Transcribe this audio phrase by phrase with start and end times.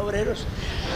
[0.00, 0.46] Obreros.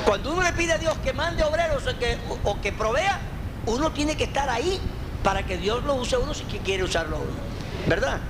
[0.04, 3.20] Cuando uno le pide a Dios que mande obreros o que, o que provea,
[3.66, 4.80] uno tiene que estar ahí
[5.22, 7.48] para que Dios lo use a uno si quiere usarlo a uno.
[7.86, 8.20] ¿Verdad?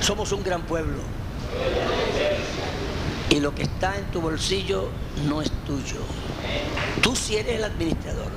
[0.00, 1.02] Somos un gran pueblo.
[3.30, 4.88] Y lo que está en tu bolsillo
[5.26, 6.00] no es tuyo.
[7.00, 8.30] Tú sí eres el administrador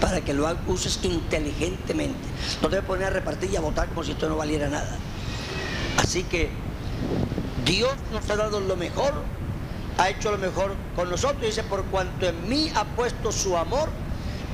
[0.00, 2.28] para que lo uses inteligentemente.
[2.62, 4.68] No te voy a poner a repartir y a votar como si esto no valiera
[4.68, 4.96] nada.
[5.98, 6.50] Así que
[7.64, 9.12] Dios nos ha dado lo mejor,
[9.98, 11.42] ha hecho lo mejor con nosotros.
[11.42, 13.90] Dice, por cuanto en mí ha puesto su amor,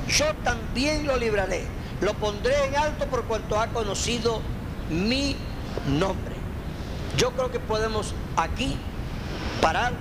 [0.09, 1.65] yo también lo libraré.
[2.01, 4.41] Lo pondré en alto por cuanto ha conocido
[4.89, 5.37] mi
[5.87, 6.35] nombre.
[7.15, 8.75] Yo creo que podemos aquí
[9.61, 9.93] parar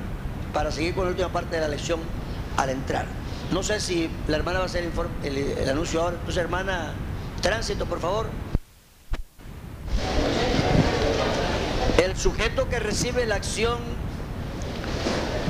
[0.53, 2.01] para seguir con la última parte de la lección
[2.57, 3.07] al entrar.
[3.53, 4.91] No sé si la hermana va a hacer
[5.23, 6.17] el, el anuncio ahora.
[6.17, 6.95] Entonces, hermana,
[7.41, 8.27] tránsito, por favor.
[12.03, 13.79] El sujeto que recibe la acción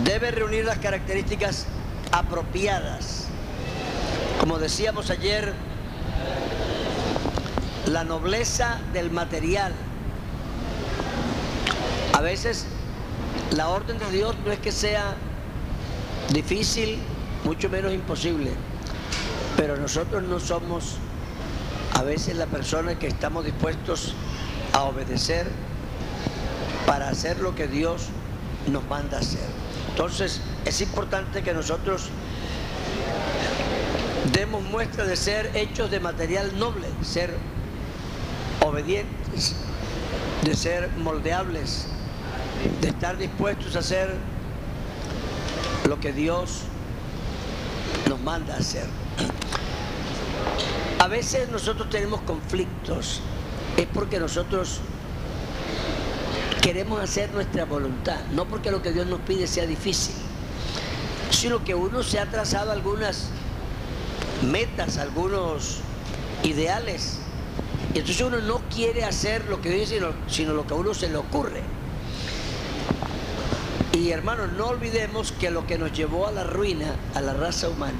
[0.04, 1.66] debe reunir las características
[2.12, 3.26] apropiadas.
[4.38, 5.54] Como decíamos ayer,
[7.86, 9.72] la nobleza del material.
[12.12, 12.66] A veces
[13.52, 15.14] la orden de Dios no es que sea
[16.30, 16.98] difícil,
[17.44, 18.50] mucho menos imposible,
[19.56, 20.96] pero nosotros no somos
[21.94, 24.14] a veces la persona que estamos dispuestos
[24.72, 25.46] a obedecer
[26.86, 28.08] para hacer lo que Dios
[28.70, 29.63] nos manda hacer.
[29.94, 32.08] Entonces es importante que nosotros
[34.32, 37.32] demos muestra de ser hechos de material noble, ser
[38.66, 39.54] obedientes,
[40.42, 41.86] de ser moldeables,
[42.80, 44.12] de estar dispuestos a hacer
[45.88, 46.62] lo que Dios
[48.08, 48.88] nos manda hacer.
[50.98, 53.20] A veces nosotros tenemos conflictos,
[53.76, 54.80] es porque nosotros
[56.64, 60.14] queremos hacer nuestra voluntad, no porque lo que Dios nos pide sea difícil,
[61.30, 63.28] sino que uno se ha trazado algunas
[64.50, 65.80] metas, algunos
[66.42, 67.18] ideales,
[67.92, 71.10] y entonces uno no quiere hacer lo que dice, sino, lo que a uno se
[71.10, 71.60] le ocurre.
[73.92, 77.68] Y hermanos, no olvidemos que lo que nos llevó a la ruina, a la raza
[77.68, 77.92] humana,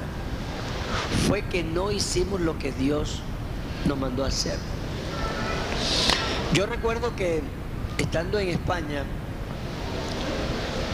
[1.28, 3.20] fue que no hicimos lo que Dios
[3.84, 4.56] nos mandó a hacer.
[6.54, 7.42] Yo recuerdo que
[7.98, 9.04] estando en España,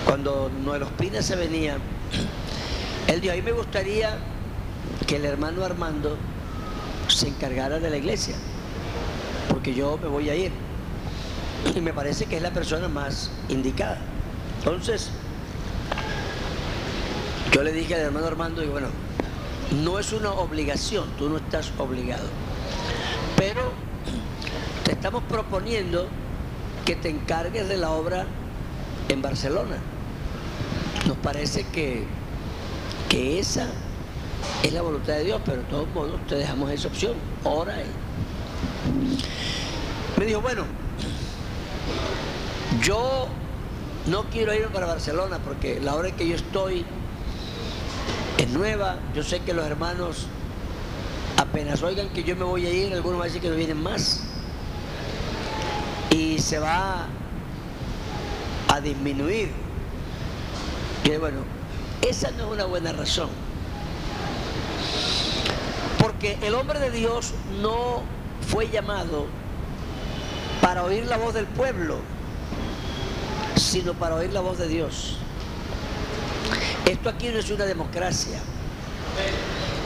[0.05, 1.78] cuando Noel Ospina se venía,
[3.06, 4.19] él dijo, a mí me gustaría
[5.06, 6.16] que el hermano Armando
[7.09, 8.34] se encargara de la iglesia,
[9.49, 10.53] porque yo me voy a ir.
[11.75, 13.99] Y me parece que es la persona más indicada.
[14.59, 15.11] Entonces,
[17.53, 18.88] yo le dije al hermano Armando, y bueno,
[19.82, 22.27] no es una obligación, tú no estás obligado,
[23.37, 23.72] pero
[24.84, 26.09] te estamos proponiendo
[26.91, 28.27] que te encargues de la obra
[29.09, 29.77] en Barcelona.
[31.06, 32.05] Nos parece que,
[33.09, 33.69] que esa
[34.65, 37.12] es la voluntad de Dios, pero de todos modos te dejamos esa opción.
[37.45, 37.77] Ora.
[40.19, 40.65] Me dijo, bueno,
[42.83, 43.29] yo
[44.09, 46.84] no quiero ir para Barcelona porque la hora en que yo estoy
[48.37, 48.97] es nueva.
[49.15, 50.27] Yo sé que los hermanos
[51.37, 53.81] apenas oigan que yo me voy a ir, algunos van a decir que no vienen
[53.81, 54.25] más
[56.10, 57.06] y se va
[58.69, 59.50] a disminuir.
[61.04, 61.38] Y bueno,
[62.03, 63.31] esa no es una buena razón.
[65.99, 68.02] Porque el hombre de Dios no
[68.49, 69.26] fue llamado
[70.61, 71.99] para oír la voz del pueblo,
[73.56, 75.19] sino para oír la voz de Dios.
[76.87, 78.40] Esto aquí no es una democracia.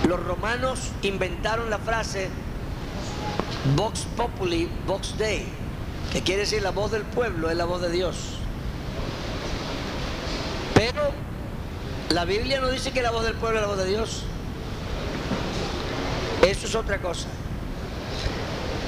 [0.08, 2.28] Los romanos inventaron la frase
[3.76, 5.63] Vox Populi, Vox Dei
[6.12, 8.16] que quiere decir la voz del pueblo es la voz de Dios.
[10.74, 11.10] Pero
[12.10, 14.22] la Biblia no dice que la voz del pueblo es la voz de Dios.
[16.46, 17.26] Eso es otra cosa.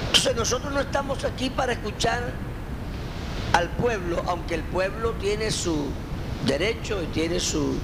[0.06, 2.32] Entonces nosotros no estamos aquí para escuchar
[3.52, 5.86] al pueblo, aunque el pueblo tiene su
[6.46, 7.78] derecho y tiene su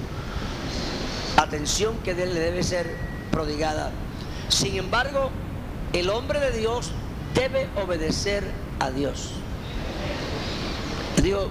[1.37, 2.95] atención que le debe ser
[3.31, 3.91] prodigada.
[4.49, 5.31] Sin embargo,
[5.93, 6.93] el hombre de Dios
[7.35, 8.45] debe obedecer
[8.79, 9.33] a Dios.
[11.23, 11.49] Digo,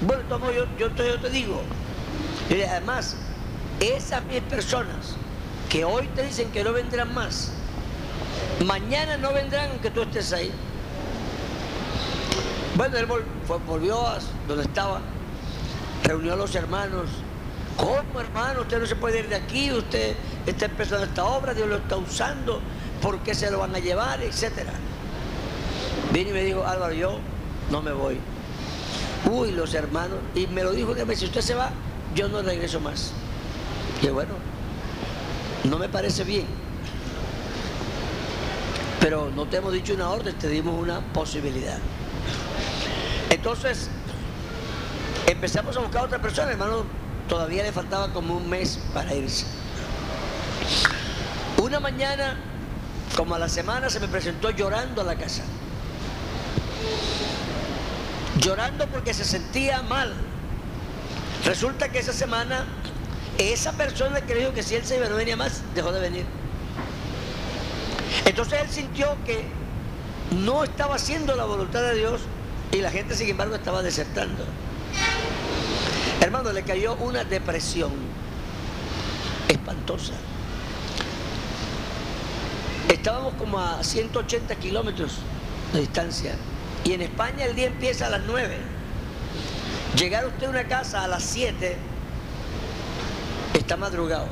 [0.00, 1.62] bueno, tomo yo, yo, te, yo te digo.
[2.50, 3.16] Y además,
[3.80, 5.16] esas mismas personas
[5.68, 7.52] que hoy te dicen que no vendrán más,
[8.64, 10.50] mañana no vendrán aunque tú estés ahí.
[12.76, 13.06] Bueno, él
[13.66, 14.18] volvió a
[14.48, 15.00] donde estaba,
[16.02, 17.08] reunió a los hermanos.
[17.76, 18.62] ¿Cómo hermano?
[18.62, 20.14] Usted no se puede ir de aquí, usted
[20.46, 22.60] está empezando esta obra, Dios lo está usando,
[23.02, 24.22] ¿por qué se lo van a llevar?
[24.22, 24.72] Etcétera.
[26.14, 27.18] Vino y me dijo, Álvaro, yo
[27.72, 28.20] no me voy.
[29.28, 31.70] Uy, los hermanos, y me lo dijo que si usted se va,
[32.14, 33.10] yo no regreso más.
[34.00, 34.34] Y bueno,
[35.64, 36.46] no me parece bien.
[39.00, 41.78] Pero no te hemos dicho una orden, te dimos una posibilidad.
[43.30, 43.90] Entonces,
[45.26, 46.84] empezamos a buscar a otra persona, hermano,
[47.28, 49.46] todavía le faltaba como un mes para irse.
[51.60, 52.36] Una mañana,
[53.16, 55.42] como a la semana, se me presentó llorando a la casa.
[58.40, 60.12] Llorando porque se sentía mal.
[61.44, 62.64] Resulta que esa semana,
[63.38, 66.24] esa persona que que si él se iba no venía más, dejó de venir.
[68.24, 69.44] Entonces él sintió que
[70.30, 72.22] no estaba haciendo la voluntad de Dios
[72.72, 74.44] y la gente, sin embargo, estaba desertando.
[76.20, 77.92] Hermano, le cayó una depresión
[79.48, 80.14] espantosa.
[82.88, 85.18] Estábamos como a 180 kilómetros
[85.72, 86.34] de distancia
[86.84, 88.56] y en España el día empieza a las 9.
[89.96, 91.76] Llegar usted a una casa a las 7
[93.54, 94.26] está madrugado.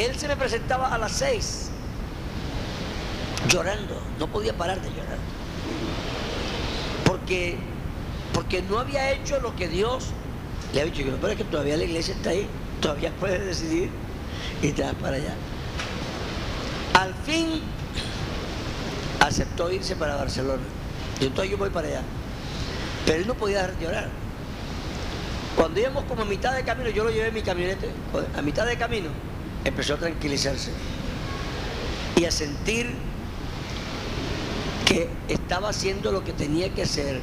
[0.00, 1.70] Él se me presentaba a las 6
[3.48, 5.18] llorando, no podía parar de llorar
[7.24, 7.56] porque,
[8.32, 10.08] porque no había hecho lo que Dios
[10.74, 11.02] le ha dicho.
[11.20, 12.46] Pero es que todavía la iglesia está ahí,
[12.80, 13.88] todavía puede decidir
[14.60, 15.34] y te vas para allá.
[16.94, 17.62] Al fin
[19.26, 20.62] aceptó irse para Barcelona.
[21.20, 22.02] Y entonces yo voy para allá.
[23.06, 24.08] Pero él no podía dejar de llorar.
[25.56, 27.88] Cuando íbamos como a mitad de camino, yo lo llevé en mi camionete,
[28.36, 29.08] a mitad de camino,
[29.64, 30.72] empezó a tranquilizarse
[32.16, 32.92] y a sentir
[34.84, 37.20] que estaba haciendo lo que tenía que hacer,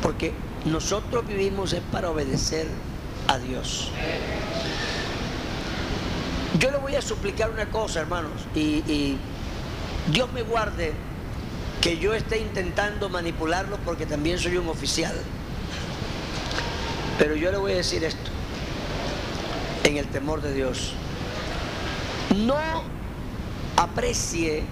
[0.00, 0.32] porque
[0.64, 2.68] nosotros vivimos es para obedecer
[3.28, 3.90] a Dios.
[6.58, 9.16] Yo le voy a suplicar una cosa, hermanos, y,
[10.10, 10.92] Dios me guarde
[11.82, 15.14] que yo esté intentando manipularlo porque también soy un oficial.
[17.18, 18.30] Pero yo le voy a decir esto,
[19.82, 20.94] en el temor de Dios.
[22.36, 22.56] No
[23.76, 24.62] aprecie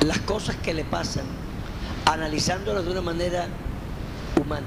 [0.00, 1.26] las cosas que le pasan,
[2.06, 3.46] analizándolas de una manera
[4.40, 4.66] humana.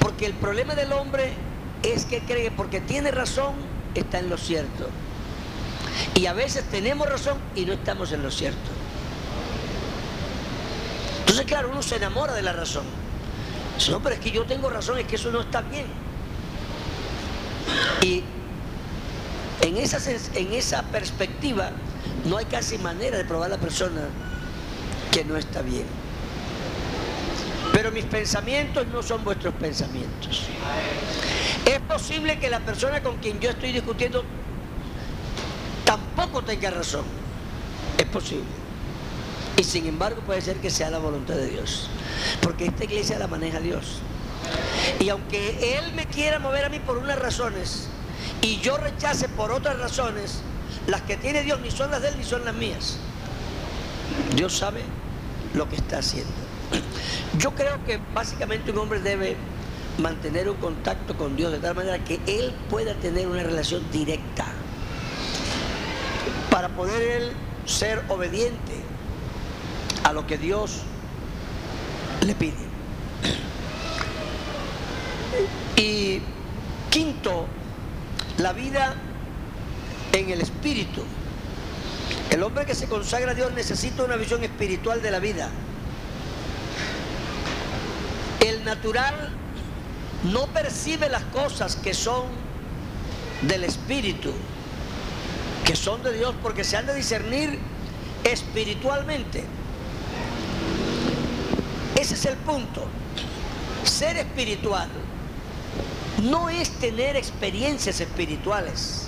[0.00, 1.32] Porque el problema del hombre
[1.84, 3.54] es que cree, porque tiene razón,
[3.94, 4.88] está en lo cierto.
[6.16, 8.81] Y a veces tenemos razón y no estamos en lo cierto.
[11.46, 12.84] Claro, uno se enamora de la razón.
[13.90, 15.86] no, pero es que yo tengo razón, es que eso no está bien.
[18.00, 18.22] Y
[19.60, 19.98] en esa,
[20.34, 21.70] en esa perspectiva,
[22.24, 24.02] no hay casi manera de probar a la persona
[25.10, 25.84] que no está bien.
[27.72, 30.46] Pero mis pensamientos no son vuestros pensamientos.
[31.64, 34.24] Es posible que la persona con quien yo estoy discutiendo
[35.84, 37.04] tampoco tenga razón.
[37.98, 38.61] Es posible.
[39.62, 41.88] Y sin embargo puede ser que sea la voluntad de Dios.
[42.40, 44.00] Porque esta iglesia la maneja Dios.
[44.98, 47.86] Y aunque Él me quiera mover a mí por unas razones
[48.40, 50.40] y yo rechace por otras razones,
[50.88, 52.96] las que tiene Dios ni son las de Él ni son las mías.
[54.34, 54.80] Dios sabe
[55.54, 56.32] lo que está haciendo.
[57.38, 59.36] Yo creo que básicamente un hombre debe
[59.98, 64.44] mantener un contacto con Dios de tal manera que Él pueda tener una relación directa
[66.50, 67.32] para poder Él
[67.64, 68.91] ser obediente
[70.04, 70.82] a lo que Dios
[72.24, 72.54] le pide.
[75.76, 76.20] Y
[76.90, 77.46] quinto,
[78.38, 78.94] la vida
[80.12, 81.02] en el espíritu.
[82.30, 85.48] El hombre que se consagra a Dios necesita una visión espiritual de la vida.
[88.40, 89.30] El natural
[90.32, 92.24] no percibe las cosas que son
[93.42, 94.32] del espíritu,
[95.64, 97.58] que son de Dios, porque se han de discernir
[98.24, 99.44] espiritualmente.
[102.02, 102.84] Ese es el punto.
[103.84, 104.88] Ser espiritual
[106.24, 109.06] no es tener experiencias espirituales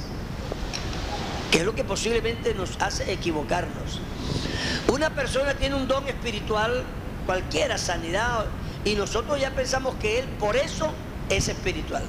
[1.51, 4.01] que es lo que posiblemente nos hace equivocarnos.
[4.93, 6.85] Una persona tiene un don espiritual,
[7.27, 8.47] cualquiera, sanidad,
[8.85, 10.93] y nosotros ya pensamos que él por eso
[11.31, 12.05] es espiritual.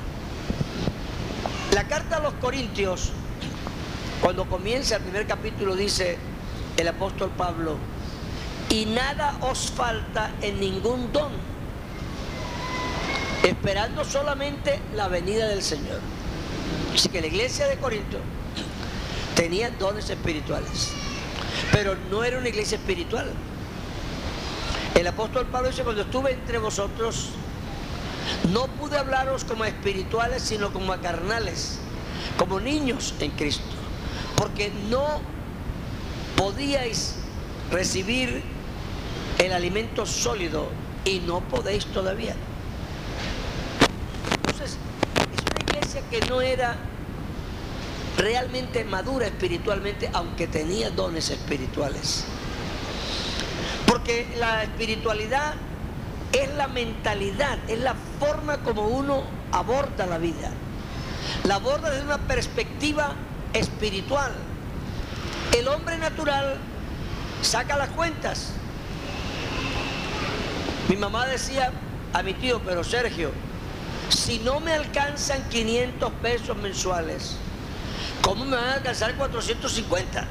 [1.73, 3.11] La carta a los Corintios,
[4.21, 6.19] cuando comienza el primer capítulo, dice
[6.77, 7.77] el apóstol Pablo,
[8.69, 11.31] y nada os falta en ningún don,
[13.43, 15.99] esperando solamente la venida del Señor.
[16.93, 18.17] Así que la iglesia de Corinto
[19.35, 20.91] tenía dones espirituales,
[21.71, 23.31] pero no era una iglesia espiritual.
[24.95, 27.31] El apóstol Pablo dice, cuando estuve entre vosotros,
[28.51, 31.79] no pude hablaros como a espirituales, sino como a carnales,
[32.37, 33.75] como niños en Cristo,
[34.37, 35.19] porque no
[36.37, 37.15] podíais
[37.71, 38.54] recibir
[39.39, 40.69] el alimento sólido
[41.03, 42.35] y no podéis todavía.
[44.37, 44.77] Entonces,
[45.33, 46.75] es una iglesia que no era
[48.17, 52.25] realmente madura espiritualmente, aunque tenía dones espirituales.
[53.87, 55.55] Porque la espiritualidad
[56.31, 60.51] es la mentalidad, es la forma como uno aborda la vida.
[61.43, 63.15] La aborda desde una perspectiva
[63.53, 64.33] espiritual.
[65.57, 66.57] El hombre natural
[67.41, 68.53] saca las cuentas.
[70.87, 71.71] Mi mamá decía
[72.13, 73.31] a mi tío, pero Sergio,
[74.09, 77.37] si no me alcanzan 500 pesos mensuales,
[78.21, 80.27] ¿cómo me van a alcanzar 450?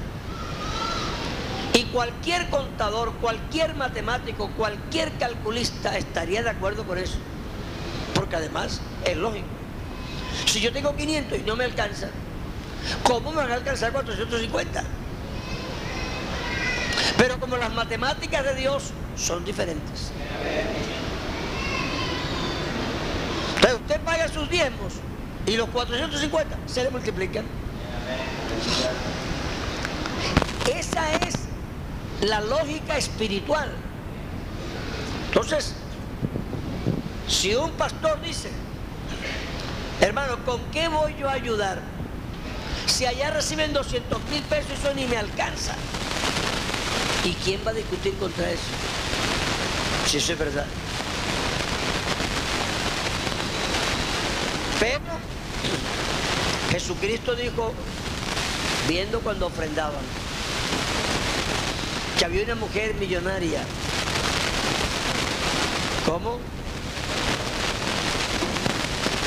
[1.73, 7.17] Y cualquier contador, cualquier matemático, cualquier calculista estaría de acuerdo con eso.
[8.15, 9.47] Porque además es lógico.
[10.47, 12.11] Si yo tengo 500 y no me alcanza,
[13.03, 14.85] ¿cómo me van a alcanzar 450?
[17.19, 20.11] Pero como las matemáticas de Dios son diferentes.
[23.57, 24.95] Entonces usted paga sus diezmos
[25.47, 27.45] y los 450 se le multiplican.
[30.75, 31.35] Esa es
[32.23, 33.71] la lógica espiritual.
[35.29, 35.75] Entonces,
[37.29, 38.51] si un pastor dice,
[40.01, 41.81] hermano, ¿con qué voy yo a ayudar?
[42.87, 45.75] Si allá reciben 200 mil pesos, eso ni me alcanza.
[47.25, 48.63] ¿Y quién va a discutir contra eso?
[50.07, 50.67] Si eso es verdad.
[54.81, 55.01] Pero
[56.71, 57.73] Jesucristo dijo,
[58.89, 60.03] viendo cuando ofrendaban,
[62.19, 63.63] que había una mujer millonaria.
[66.07, 66.39] ¿Cómo?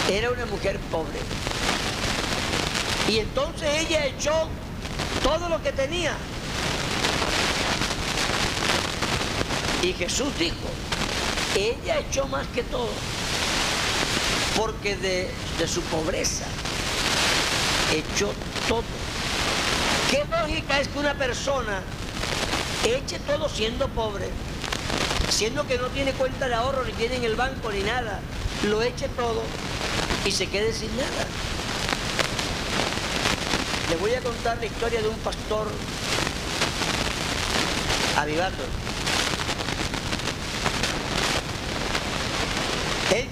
[0.10, 1.20] Era una mujer pobre.
[3.10, 4.48] Y entonces ella echó
[5.24, 6.14] todo lo que tenía.
[9.84, 10.56] Y Jesús dijo,
[11.56, 12.90] ella echó más que todo,
[14.56, 15.30] porque de,
[15.60, 16.46] de su pobreza
[17.94, 18.34] echó
[18.68, 18.84] todo.
[20.10, 21.82] ¿Qué lógica es que una persona
[22.86, 24.30] eche todo siendo pobre,
[25.30, 28.20] siendo que no tiene cuenta de ahorro, ni tiene en el banco, ni nada,
[28.64, 29.44] lo eche todo
[30.26, 31.28] y se quede sin nada.
[33.90, 35.68] Le voy a contar la historia de un pastor
[38.18, 38.64] avivato.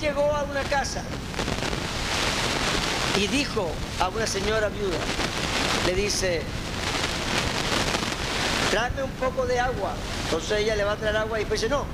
[0.01, 1.01] Llegó a una casa
[3.17, 4.97] y dijo a una señora viuda,
[5.87, 6.41] le dice,
[8.69, 9.93] tráeme un poco de agua.
[10.25, 11.85] Entonces ella le va a traer agua y dice, no,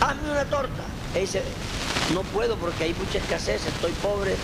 [0.00, 0.82] hazme una torta.
[1.14, 1.42] Él dice,
[2.14, 4.34] no puedo porque hay mucha escasez, estoy pobre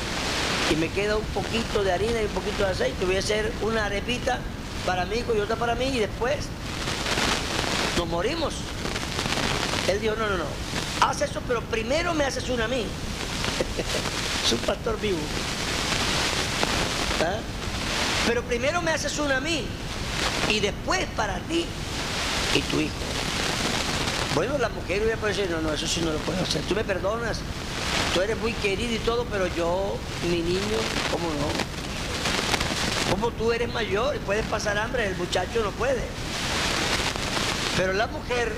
[0.71, 3.07] y me queda un poquito de harina y un poquito de aceite.
[3.07, 4.41] Voy a hacer una arepita
[4.85, 6.37] para mí y otra para mí y después
[7.97, 8.55] nos morimos.
[9.89, 10.45] Él dijo, no, no, no,
[11.01, 12.85] haz eso, pero primero me haces una a mí.
[14.47, 15.19] es un pastor vivo.
[17.23, 17.39] ¿Ah?
[18.27, 19.65] Pero primero me haces una a mí
[20.49, 21.65] y después para ti
[22.55, 22.95] y tu hijo.
[24.35, 26.63] Bueno, la mujer hubiera a decir, no, no, eso sí no lo puedo hacer.
[26.63, 27.41] Tú me perdonas,
[28.15, 29.97] tú eres muy querido y todo, pero yo,
[30.29, 30.79] mi niño,
[31.11, 33.11] ¿cómo no?
[33.11, 36.03] Como tú eres mayor y puedes pasar hambre, el muchacho no puede.
[37.77, 38.53] Pero la mujer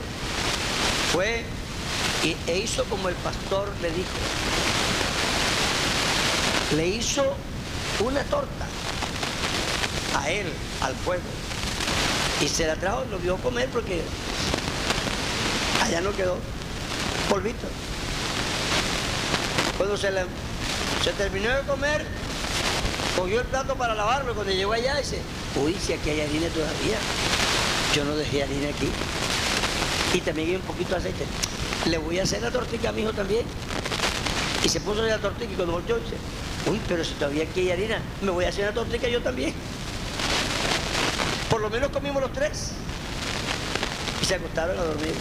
[1.12, 1.45] fue
[2.23, 4.11] y, e hizo como el pastor le dijo.
[6.76, 7.35] Le hizo
[8.00, 8.67] una torta
[10.17, 10.47] a él,
[10.83, 11.29] al pueblo.
[12.40, 14.02] Y se la trajo, lo vio comer porque
[15.83, 16.37] allá no quedó
[17.29, 17.67] polvito.
[19.76, 20.11] Cuando se,
[21.02, 22.07] se terminó de comer,
[23.17, 24.35] cogió el plato para lavarlo.
[24.35, 25.19] Cuando llegó allá, dice,
[25.57, 26.99] uy, si aquí hay harina todavía.
[27.95, 28.88] Yo no dejé harina aquí.
[30.12, 31.25] Y también un poquito de aceite.
[31.87, 33.45] Le voy a hacer la tortilla a mi hijo también.
[34.64, 36.17] Y se puso la tortilla y cuando volteó dice,
[36.67, 39.55] uy, pero si todavía aquí hay harina, me voy a hacer la tortilla yo también.
[41.49, 42.73] Por lo menos comimos los tres.
[44.21, 45.14] Y se acostaron a dormir.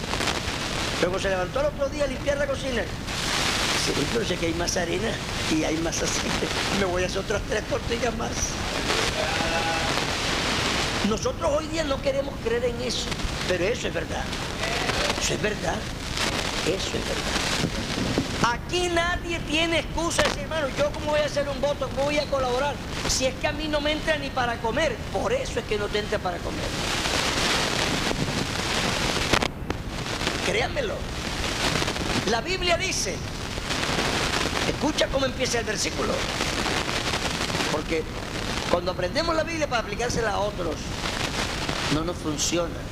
[1.00, 2.82] Luego se levantó el otro día a limpiar la cocina.
[2.82, 5.10] Dice, pero sé que hay más arena
[5.50, 6.46] y hay más aceite.
[6.78, 8.30] Me voy a hacer otras tres tortillas más.
[11.08, 13.06] Nosotros hoy día no queremos creer en eso,
[13.48, 14.22] pero eso es verdad.
[15.20, 15.76] Eso es verdad.
[16.66, 17.40] Eso es verdad.
[18.42, 22.18] Aquí nadie tiene excusa de decir, hermano, yo cómo voy a hacer un voto, voy
[22.18, 22.74] a colaborar,
[23.08, 24.96] si es que a mí no me entra ni para comer.
[25.12, 26.64] Por eso es que no te entra para comer.
[30.46, 30.94] Créanmelo.
[32.30, 33.16] La Biblia dice,
[34.68, 36.12] escucha cómo empieza el versículo,
[37.72, 38.02] porque
[38.70, 40.76] cuando aprendemos la Biblia para aplicársela a otros,
[41.92, 42.89] no nos funciona.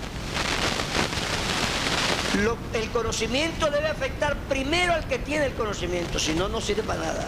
[2.75, 7.01] El conocimiento debe afectar primero al que tiene el conocimiento, si no, no sirve para
[7.01, 7.27] nada.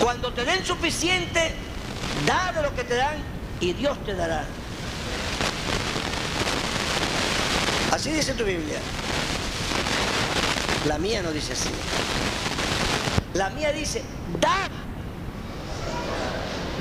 [0.00, 1.54] Cuando te den suficiente,
[2.26, 3.16] da de lo que te dan
[3.60, 4.44] y Dios te dará.
[7.92, 8.78] Así dice tu Biblia.
[10.86, 11.70] La mía no dice así.
[13.34, 14.02] La mía dice,
[14.40, 14.68] da.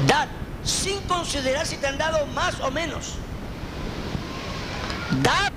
[0.08, 0.28] Da,
[0.64, 3.14] sin considerar si te han dado más o menos.
[5.22, 5.52] Da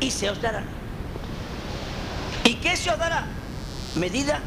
[0.00, 0.64] y se os dará.
[2.44, 3.26] ¿Y qué se os dará?
[3.94, 4.40] Medida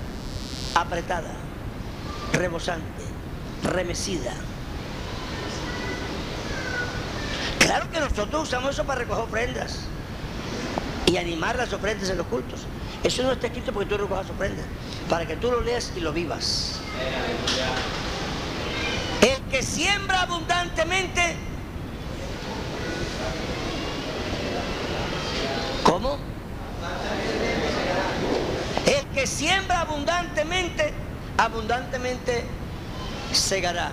[0.75, 1.31] apretada,
[2.33, 3.03] rebosante,
[3.63, 4.33] remecida.
[7.59, 9.79] Claro que nosotros usamos eso para recoger ofrendas
[11.05, 12.61] y animar las ofrendas en los cultos.
[13.03, 14.65] Eso no está escrito porque tú recojas ofrendas,
[15.09, 16.79] para que tú lo leas y lo vivas.
[19.21, 21.35] El que siembra abundantemente,
[25.83, 26.17] ¿cómo?
[28.85, 30.93] El que siembra abundantemente,
[31.39, 32.43] abundantemente
[33.33, 33.89] segará.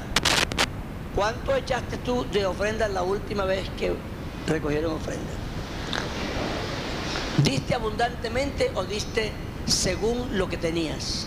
[1.15, 3.95] ¿Cuánto echaste tú de ofrendas la última vez que
[4.47, 5.35] recogieron ofrendas?
[7.43, 9.33] ¿Diste abundantemente o diste
[9.65, 11.27] según lo que tenías?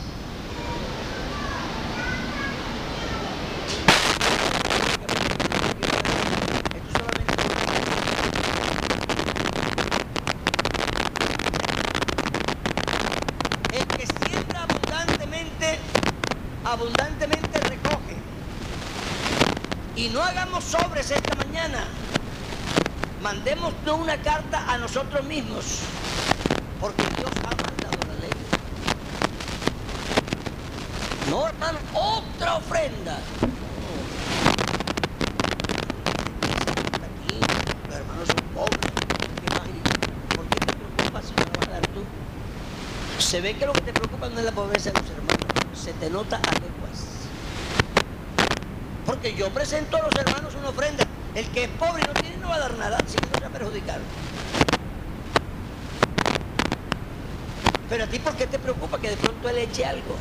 [13.72, 15.80] El que siembra abundantemente,
[16.78, 18.16] abundantemente recoge.
[19.96, 21.86] Y no hagamos sobres esta mañana.
[23.22, 25.80] Mandemos una carta a nosotros mismos.
[26.80, 28.30] Porque Dios ha mandado la ley.
[31.30, 33.18] No, hermano, otra ofrenda.
[43.18, 45.38] Se ve que lo que te preocupa no es la pobreza de los hermanos.
[45.74, 46.57] Se te nota a.
[49.08, 51.06] Porque yo presento a los hermanos una ofrenda.
[51.34, 53.40] El que es pobre y no tiene no va a dar nada, si no se
[53.40, 54.02] va a perjudicar.
[57.90, 60.18] Pero a ti, ¿por qué te preocupa que de pronto él eche algo?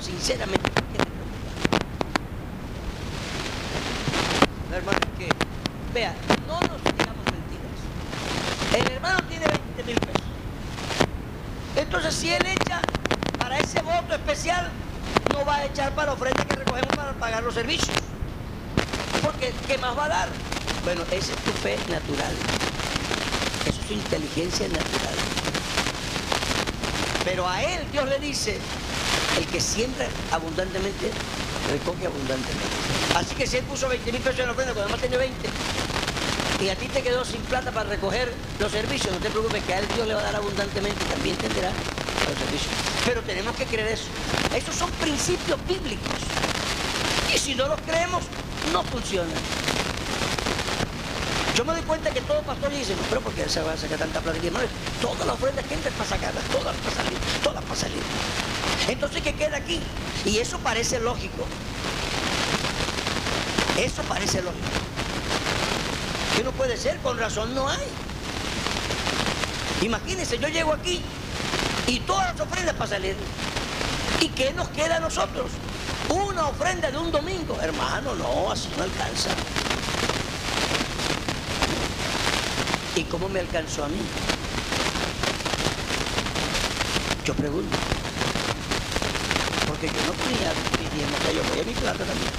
[0.00, 1.86] Sinceramente, ¿por qué te preocupa?
[4.74, 5.28] Hermano, que,
[5.94, 6.14] vea,
[6.48, 7.78] no nos digamos mentiras.
[8.76, 10.22] El hermano tiene 20 mil pesos.
[11.76, 12.80] Entonces, si él echa
[13.38, 14.68] para ese voto especial,
[15.64, 17.96] echar para ofrenda que recogemos para pagar los servicios.
[19.22, 20.28] Porque, ¿qué más va a dar?
[20.84, 22.34] Bueno, esa es tu fe natural.
[23.66, 25.14] Eso es su inteligencia natural.
[27.24, 28.58] Pero a él Dios le dice,
[29.38, 31.10] el que siembra abundantemente,
[31.70, 32.76] recoge abundantemente.
[33.14, 35.48] Así que si él puso 20 mil pesos en la ofrenda, cuando además tiene 20,
[36.62, 39.74] y a ti te quedó sin plata para recoger los servicios, no te preocupes que
[39.74, 42.72] a él Dios le va a dar abundantemente y también tendrá los servicios.
[43.04, 44.08] Pero tenemos que creer eso.
[44.54, 46.18] Esos son principios bíblicos.
[47.34, 48.22] Y si no los creemos,
[48.72, 49.32] no funciona.
[51.54, 53.76] Yo me doy cuenta que todo pastor dice, no, pero ¿por qué se va a
[53.76, 54.38] sacar tanta plata?
[54.42, 54.66] Hermano,
[55.00, 58.02] todas las ofrendas que entran para sacarlas, todas para salir, todas para salir.
[58.88, 59.80] Entonces, ¿qué queda aquí?
[60.24, 61.44] Y eso parece lógico.
[63.78, 64.66] Eso parece lógico.
[66.36, 67.86] Que no puede ser, con razón no hay.
[69.82, 71.02] Imagínense, yo llego aquí
[71.86, 73.16] y todas las ofrendas para salir.
[74.22, 75.50] ¿Y qué nos queda a nosotros?
[76.08, 77.58] Una ofrenda de un domingo.
[77.60, 79.30] Hermano, no, así no alcanza.
[82.94, 83.98] ¿Y cómo me alcanzó a mí?
[87.24, 87.76] Yo pregunto.
[89.66, 92.32] Porque yo no tenía pidiendo que yo voy a mi plata también.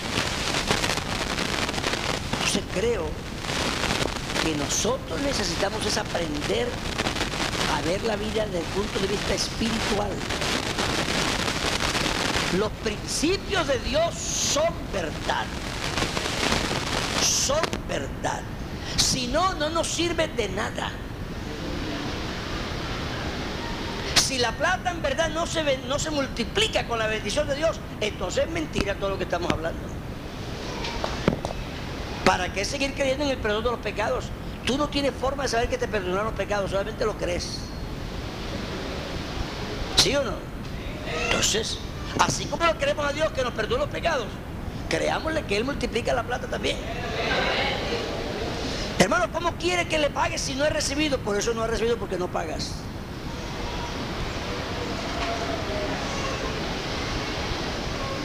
[2.32, 3.08] Entonces creo
[4.41, 6.69] que nosotros necesitamos es aprender
[7.76, 10.12] a ver la vida desde el punto de vista espiritual.
[12.57, 15.45] Los principios de Dios son verdad.
[17.21, 18.41] Son verdad.
[18.97, 20.91] Si no, no nos sirve de nada.
[24.15, 27.79] Si la plata en verdad no se, no se multiplica con la bendición de Dios,
[28.01, 29.81] entonces es mentira todo lo que estamos hablando.
[32.25, 34.25] ¿Para qué seguir creyendo en el perdón de los pecados?
[34.65, 37.59] Tú no tienes forma de saber que te perdonaron los pecados, solamente lo crees.
[39.97, 40.33] ¿Sí o no?
[41.25, 41.79] Entonces,
[42.19, 44.28] así como lo queremos a Dios que nos perdone los pecados,
[44.89, 46.78] creámosle que Él multiplica la plata también.
[48.99, 51.17] Hermano, ¿cómo quiere que le pague si no he recibido?
[51.17, 52.76] Por eso no he recibido porque no pagas.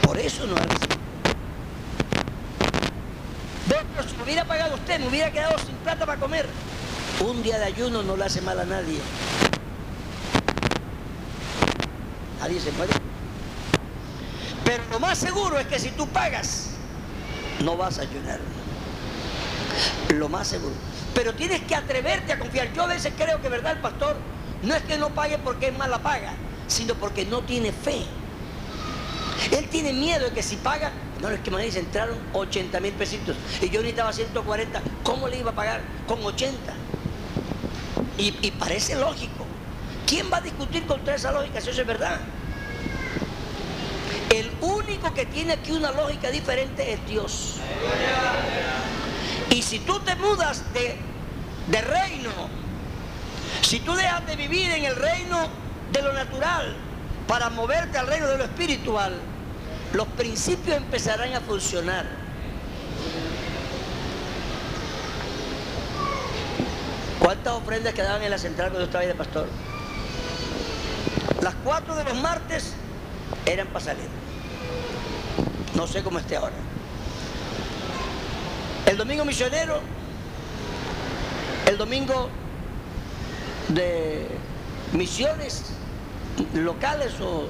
[0.03, 0.99] Por eso no he recibido.
[3.67, 6.47] Pero si me hubiera pagado usted, me hubiera quedado sin plata para comer.
[7.19, 8.99] Un día de ayuno no le hace mal a nadie.
[12.39, 13.08] Nadie se muere.
[14.69, 16.67] Pero lo más seguro es que si tú pagas,
[17.63, 18.39] no vas a ayunar.
[20.09, 20.75] Lo más seguro.
[21.15, 22.71] Pero tienes que atreverte a confiar.
[22.73, 23.71] Yo a veces creo que, ¿verdad?
[23.71, 24.15] El pastor
[24.61, 26.33] no es que no pague porque es mala paga,
[26.67, 28.03] sino porque no tiene fe.
[29.49, 33.37] Él tiene miedo de que si paga, no, es que me entraron 80 mil pesitos
[33.63, 36.55] y yo necesitaba 140, ¿cómo le iba a pagar con 80?
[38.19, 39.47] Y, y parece lógico.
[40.05, 42.19] ¿Quién va a discutir contra esa lógica si eso es verdad?
[44.29, 47.55] El único que tiene aquí una lógica diferente es Dios.
[49.49, 52.29] Y si tú te mudas de, reino,
[53.61, 55.47] si tú dejas de vivir en el reino
[55.91, 56.75] de lo natural
[57.27, 59.19] para moverte al reino de lo espiritual,
[59.93, 62.05] los principios empezarán a funcionar.
[67.19, 69.47] ¿Cuántas ofrendas quedaban en la central cuando estaba ahí de pastor?
[71.41, 72.75] Las cuatro de los martes
[73.45, 74.18] eran salir.
[75.79, 76.57] No sé cómo esté ahora.
[78.85, 79.79] El domingo misionero,
[81.67, 82.27] el domingo
[83.69, 84.27] de
[84.91, 85.63] misiones
[86.53, 87.45] locales o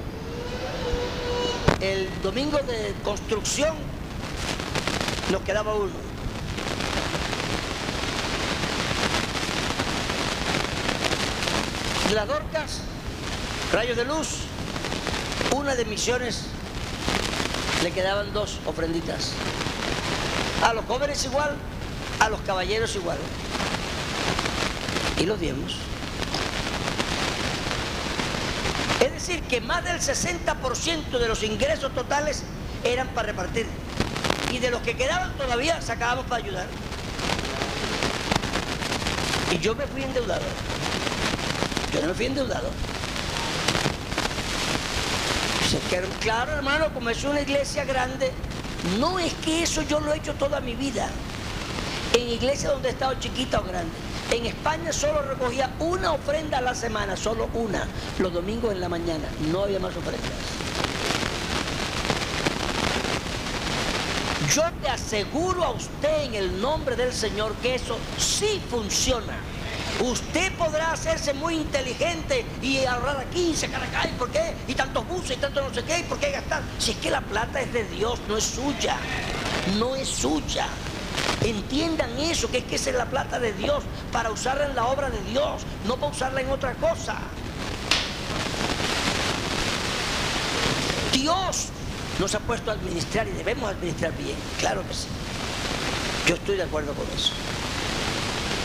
[1.80, 3.74] el domingo de construcción
[5.32, 5.90] nos quedaba uno.
[12.14, 12.78] Las Dorcas,
[13.72, 14.28] Rayos de Luz,
[15.52, 16.44] una de misiones,
[17.82, 19.32] le quedaban dos ofrenditas.
[20.62, 21.56] A los jóvenes igual,
[22.20, 23.18] a los caballeros igual.
[25.18, 25.76] Y los diemos.
[29.00, 32.42] Es decir, que más del 60% de los ingresos totales
[32.84, 33.66] eran para repartir.
[34.52, 36.66] Y de los que quedaban todavía sacábamos para ayudar.
[39.50, 40.44] Y yo me fui endeudado.
[41.94, 42.68] Yo no me fui endeudado.
[46.20, 48.30] Claro, hermano, como es una iglesia grande,
[49.00, 51.08] no es que eso yo lo he hecho toda mi vida.
[52.14, 53.90] En iglesia donde he estado chiquita o grande.
[54.30, 57.88] En España solo recogía una ofrenda a la semana, solo una,
[58.20, 59.24] los domingos en la mañana.
[59.50, 60.30] No había más ofrendas.
[64.54, 69.34] Yo te aseguro a usted en el nombre del Señor que eso sí funciona.
[69.98, 74.54] Usted podrá hacerse muy inteligente y ahorrar aquí y sacar ¿y por qué?
[74.66, 76.62] Y tantos buses y tanto no sé qué, ¿y por qué gastar?
[76.78, 78.96] Si es que la plata es de Dios, no es suya.
[79.78, 80.66] No es suya.
[81.42, 85.10] Entiendan eso, que es que es la plata de Dios para usarla en la obra
[85.10, 87.16] de Dios, no para usarla en otra cosa.
[91.12, 91.68] Dios
[92.18, 95.08] nos ha puesto a administrar y debemos administrar bien, claro que sí.
[96.26, 97.32] Yo estoy de acuerdo con eso.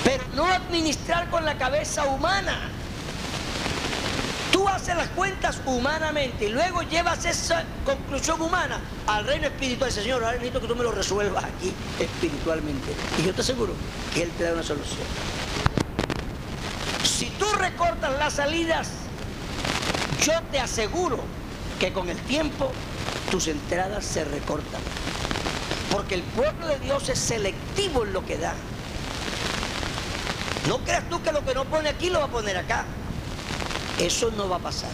[0.05, 2.69] Pero no administrar con la cabeza humana.
[4.51, 9.91] Tú haces las cuentas humanamente y luego llevas esa conclusión humana al reino espiritual.
[9.91, 12.93] Señor, ahora necesito que tú me lo resuelvas aquí espiritualmente.
[13.19, 13.73] Y yo te aseguro
[14.13, 15.05] que Él te da una solución.
[17.03, 18.89] Si tú recortas las salidas,
[20.23, 21.19] yo te aseguro
[21.79, 22.71] que con el tiempo
[23.31, 24.81] tus entradas se recortan.
[25.91, 28.53] Porque el pueblo de Dios es selectivo en lo que da.
[30.67, 32.85] No creas tú que lo que no pone aquí lo va a poner acá.
[33.99, 34.89] Eso no va a pasar.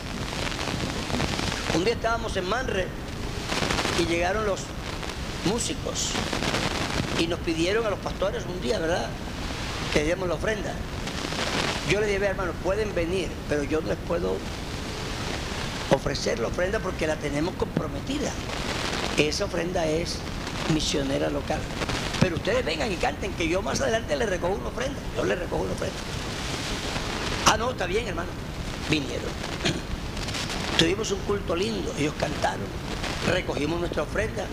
[1.75, 2.87] Un día estábamos en Manre
[3.99, 4.61] y llegaron los
[5.45, 6.09] músicos
[7.17, 9.07] y nos pidieron a los pastores un día, ¿verdad?
[9.93, 10.73] Que diéramos la ofrenda.
[11.89, 14.35] Yo le dije, hermanos, pueden venir, pero yo no les puedo
[15.91, 18.31] ofrecer la ofrenda porque la tenemos comprometida.
[19.17, 20.17] Esa ofrenda es
[20.73, 21.59] misionera local.
[22.21, 24.99] Pero ustedes vengan y canten, que yo más adelante les recojo una ofrenda.
[25.17, 25.97] Yo les recojo una ofrenda.
[27.47, 28.29] Ah, no, está bien, hermano.
[28.89, 29.29] Vinieron.
[30.77, 32.65] Tuvimos un culto lindo, ellos cantaron,
[33.31, 34.45] recogimos nuestra ofrenda.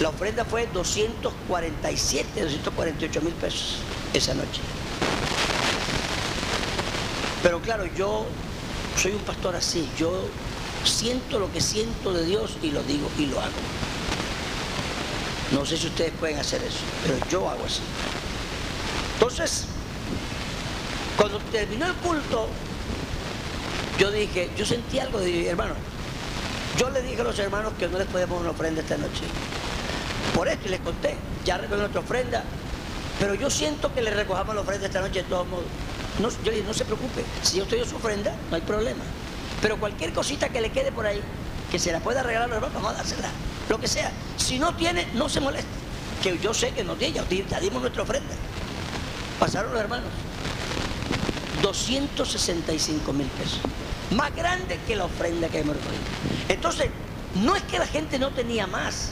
[0.00, 3.76] La ofrenda fue 247, 248 mil pesos
[4.12, 4.60] esa noche.
[7.42, 8.26] Pero claro, yo
[9.00, 10.12] soy un pastor así, yo
[10.84, 13.50] siento lo que siento de Dios y lo digo y lo hago.
[15.52, 17.82] No sé si ustedes pueden hacer eso, pero yo hago así.
[19.14, 19.66] Entonces,
[21.16, 22.48] cuando terminó el culto,
[23.98, 25.74] yo dije, yo sentí algo de hermano.
[26.78, 29.24] Yo le dije a los hermanos que no les podíamos una ofrenda esta noche.
[30.34, 32.42] Por esto les conté, ya recogí nuestra ofrenda,
[33.20, 35.66] pero yo siento que le recojamos la ofrenda esta noche de todos modos.
[36.18, 39.04] No, yo dije, no se preocupe, si yo estoy su ofrenda, no hay problema.
[39.60, 41.20] Pero cualquier cosita que le quede por ahí,
[41.70, 43.28] que se la pueda regalar a los hermanos, vamos a dársela.
[43.72, 44.12] Lo que sea.
[44.36, 45.70] Si no tiene, no se moleste.
[46.22, 48.34] Que yo sé que no tiene, ya dimos nuestra ofrenda.
[49.40, 50.10] Pasaron los hermanos.
[51.62, 53.60] 265 mil pesos.
[54.14, 56.02] Más grande que la ofrenda que hemos recogido.
[56.50, 56.90] Entonces,
[57.36, 59.08] no es que la gente no tenía más.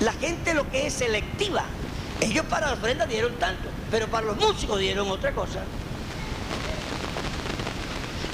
[0.00, 1.66] La gente lo que es selectiva.
[2.22, 5.62] Ellos para la ofrenda dieron tanto, pero para los músicos dieron otra cosa.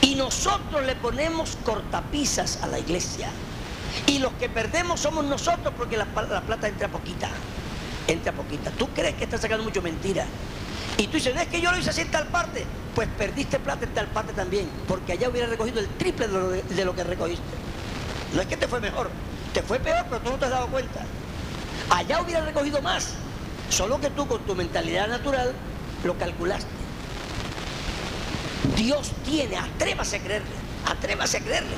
[0.01, 3.33] Y nosotros le ponemos cortapisas a la iglesia.
[4.07, 7.29] Y los que perdemos somos nosotros porque la, plata entra poquita.
[8.07, 8.71] Entra poquita.
[8.71, 10.27] Tú crees que estás sacando mucho mentira.
[10.97, 12.65] Y tú dices, no es que yo lo hice así en tal parte.
[12.95, 14.69] Pues perdiste plata en tal parte también.
[14.89, 17.43] Porque allá hubiera recogido el triple de lo, de lo que recogiste.
[18.35, 19.11] No es que te fue mejor.
[19.55, 21.01] Te fue peor, pero tú no te has dado cuenta.
[21.91, 23.15] Allá hubiera recogido más.
[23.69, 25.53] Solo que tú con tu mentalidad natural
[26.05, 26.81] lo calculaste.
[28.77, 30.49] Dios tiene, atrévase a creerle,
[30.87, 31.77] atrévase a creerle.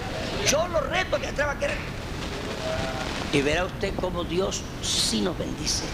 [0.48, 2.01] Yo lo reto que atreva a creerle.
[3.32, 5.84] Y verá usted cómo Dios sí nos bendice.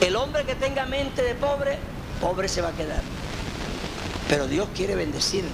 [0.00, 1.78] El hombre que tenga mente de pobre,
[2.20, 3.02] pobre se va a quedar.
[4.28, 5.52] Pero Dios quiere bendecirnos.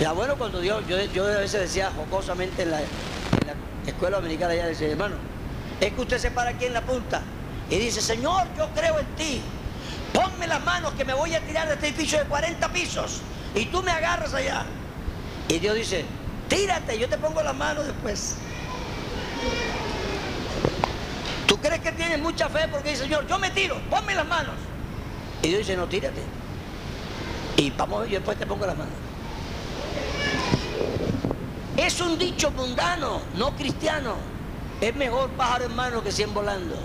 [0.00, 2.80] Ya bueno, cuando Dios, yo, yo a veces decía jocosamente en la,
[3.86, 5.16] escuela dominicana, ya decía, hermano,
[5.80, 7.22] es que usted se para aquí en la punta
[7.70, 9.40] y dice, Señor, yo creo en ti.
[10.12, 13.20] Ponme las manos que me voy a tirar de este edificio de 40 pisos
[13.54, 14.64] y tú me agarras allá.
[15.48, 16.04] Y Dios dice,
[16.48, 18.36] tírate, yo te pongo las manos después.
[21.46, 24.54] ¿Tú crees que tienes mucha fe porque dice, Señor, yo me tiro, ponme las manos?
[25.42, 26.22] Y Dios dice, no, tírate.
[27.56, 28.92] Y vamos, yo después te pongo las manos.
[31.76, 34.16] Es un dicho mundano, no cristiano.
[34.80, 36.76] Es mejor pájaro en mano que 100 volando.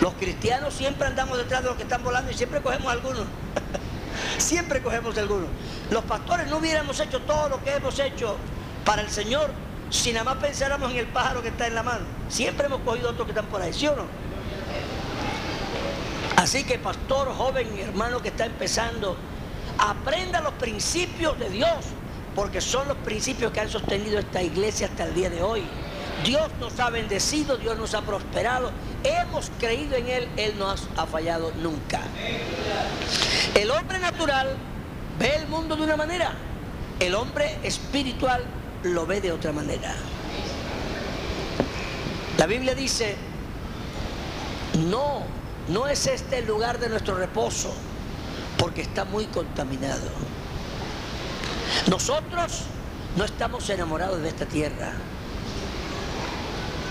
[0.00, 3.24] Los cristianos siempre andamos detrás de los que están volando y siempre cogemos algunos.
[4.38, 5.48] siempre cogemos algunos.
[5.90, 8.36] Los pastores no hubiéramos hecho todo lo que hemos hecho
[8.84, 9.50] para el Señor
[9.92, 12.04] si nada más pensáramos en el pájaro que está en la mano.
[12.28, 14.06] Siempre hemos cogido otros que están por ahí, ¿sí o no?
[16.36, 19.16] Así que pastor, joven, hermano que está empezando,
[19.78, 21.84] aprenda los principios de Dios,
[22.34, 25.62] porque son los principios que han sostenido esta iglesia hasta el día de hoy.
[26.24, 28.72] Dios nos ha bendecido, Dios nos ha prosperado,
[29.04, 32.00] hemos creído en Él, Él no ha fallado nunca.
[33.54, 34.56] El hombre natural
[35.18, 36.32] ve el mundo de una manera,
[36.98, 38.42] el hombre espiritual
[38.84, 39.94] lo ve de otra manera.
[42.38, 43.16] La Biblia dice,
[44.88, 45.22] no,
[45.68, 47.72] no es este el lugar de nuestro reposo,
[48.58, 50.08] porque está muy contaminado.
[51.88, 52.62] Nosotros
[53.16, 54.92] no estamos enamorados de esta tierra.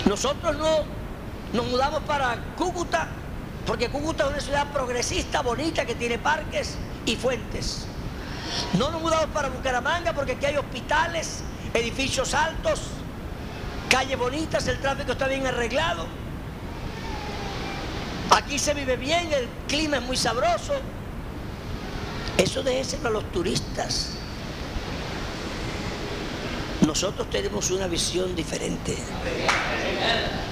[0.06, 0.84] Nosotros no
[1.52, 3.08] nos mudamos para Cúcuta,
[3.66, 7.86] porque Cúcuta es una ciudad progresista, bonita, que tiene parques y fuentes.
[8.78, 11.42] No nos mudamos para Bucaramanga porque aquí hay hospitales,
[11.74, 12.80] edificios altos,
[13.88, 16.06] calles bonitas, el tráfico está bien arreglado.
[18.30, 20.74] Aquí se vive bien, el clima es muy sabroso.
[22.38, 24.10] Eso ser para los turistas.
[26.86, 28.96] Nosotros tenemos una visión diferente.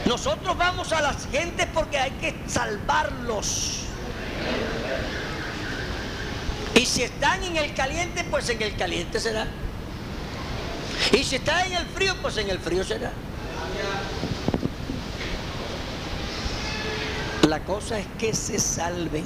[0.06, 3.80] Nosotros vamos a las gentes porque hay que salvarlos.
[6.74, 9.46] Y si están en el caliente, pues en el caliente será.
[11.12, 13.12] Y si están en el frío, pues en el frío será.
[17.48, 19.24] La cosa es que se salven,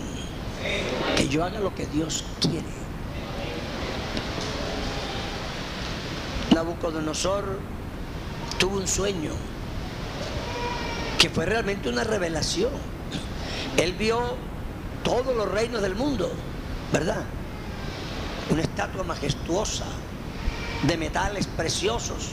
[1.17, 2.85] que yo haga lo que Dios quiere.
[6.55, 7.59] Nabucodonosor
[8.59, 9.33] tuvo un sueño
[11.19, 12.71] que fue realmente una revelación.
[13.77, 14.37] Él vio
[15.03, 16.33] todos los reinos del mundo,
[16.93, 17.25] ¿verdad?
[18.51, 19.85] Una estatua majestuosa
[20.87, 22.31] de metales preciosos,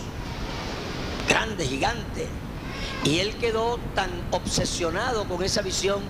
[1.27, 2.27] grande, gigante.
[3.03, 6.01] Y él quedó tan obsesionado con esa visión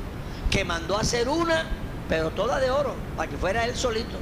[0.49, 1.65] que mandó a hacer una,
[2.10, 4.17] pero toda de oro, para que fuera él solito.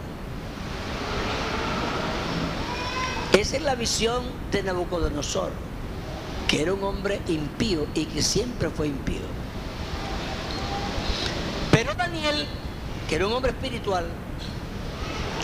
[3.34, 5.51] Esa es la visión de Nabucodonosor,
[6.47, 9.21] que era un hombre impío y que siempre fue impío.
[11.71, 12.45] Pero Daniel,
[13.08, 14.05] que era un hombre espiritual,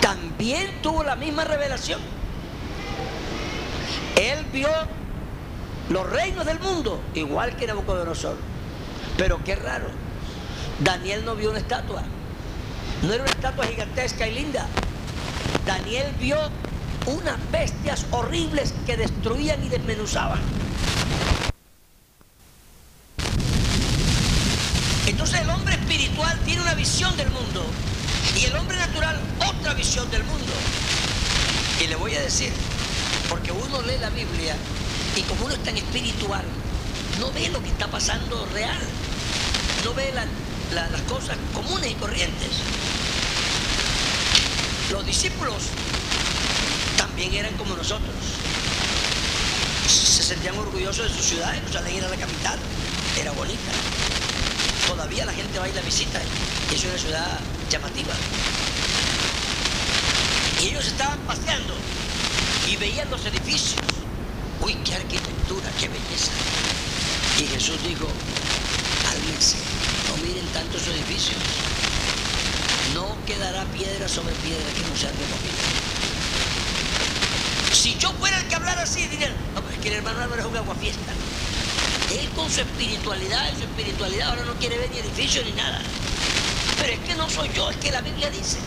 [0.02, 2.15] también tuvo la misma revelación.
[4.16, 4.70] Él vio
[5.90, 8.38] los reinos del mundo, igual que Nabucodonosor.
[9.18, 9.88] Pero qué raro.
[10.80, 12.04] Daniel no vio una estatua.
[13.02, 14.68] No era una estatua gigantesca y linda.
[15.66, 16.38] Daniel vio
[17.06, 20.40] unas bestias horribles que destruían y desmenuzaban.
[25.08, 27.64] Entonces el hombre espiritual tiene una visión del mundo
[28.40, 30.52] y el hombre natural otra visión del mundo.
[31.84, 32.52] Y le voy a decir,
[33.36, 34.56] porque uno lee la Biblia
[35.14, 36.46] y como uno es tan espiritual,
[37.20, 38.80] no ve lo que está pasando real,
[39.84, 42.52] no ve las cosas comunes y corrientes.
[44.90, 45.64] Los discípulos
[46.98, 48.16] también eran como nosotros.
[49.86, 52.58] Se sentían orgullosos de su ciudad, Jerusalén era la capital,
[53.20, 53.72] era bonita.
[54.88, 56.22] Todavía la gente va y la visita
[56.74, 58.14] es una ciudad llamativa.
[60.62, 61.76] Y ellos estaban paseando
[62.68, 63.86] y veían los edificios.
[64.62, 66.32] Uy, qué arquitectura, qué belleza.
[67.40, 68.08] Y Jesús dijo,
[69.04, 69.58] cálmense,
[70.08, 71.38] no miren tantos edificios.
[72.94, 75.86] No quedará piedra sobre piedra que no sea removida.
[77.74, 80.42] Si yo fuera el que hablara así, dirían, no, pues es que el hermano Álvaro
[80.42, 81.12] es un aguafiesta.
[82.18, 85.82] Él con su espiritualidad, su espiritualidad ahora no quiere ver ni edificio ni nada.
[86.80, 88.58] Pero es que no soy yo, es que la Biblia dice.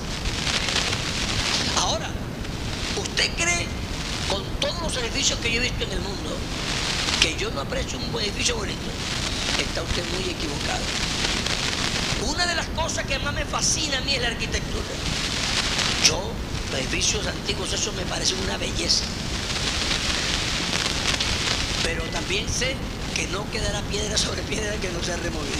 [1.78, 2.10] Ahora,
[2.96, 3.57] ¿usted cree,
[5.02, 6.36] edificios que yo he visto en el mundo,
[7.20, 8.88] que yo no aprecio un edificio bonito?
[9.58, 10.82] Está usted muy equivocado.
[12.26, 14.84] Una de las cosas que más me fascina a mí es la arquitectura.
[16.04, 16.20] Yo,
[16.70, 19.04] los edificios antiguos, eso me parece una belleza.
[21.82, 22.76] Pero también sé
[23.14, 25.56] que no quedará piedra sobre piedra que no sea removida.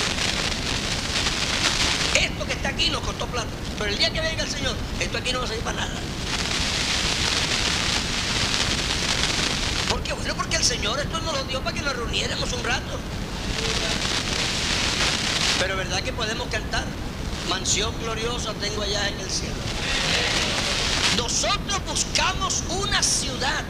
[2.15, 3.49] Esto que está aquí nos costó plata,
[3.79, 6.01] pero el día que venga el Señor, esto aquí no va a salir para nada.
[9.89, 10.13] ¿Por qué?
[10.29, 13.01] Bueno, porque el Señor esto nos lo dio para que nos reuniéramos un rato.
[15.59, 16.85] Pero verdad que podemos cantar.
[17.49, 19.55] Mansión gloriosa tengo allá en el cielo.
[21.17, 23.65] Nosotros buscamos una ciudad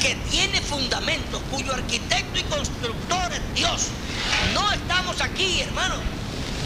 [0.00, 3.88] que tiene fundamentos, cuyo arquitecto y constructor es Dios.
[4.54, 5.96] No estamos aquí, hermano.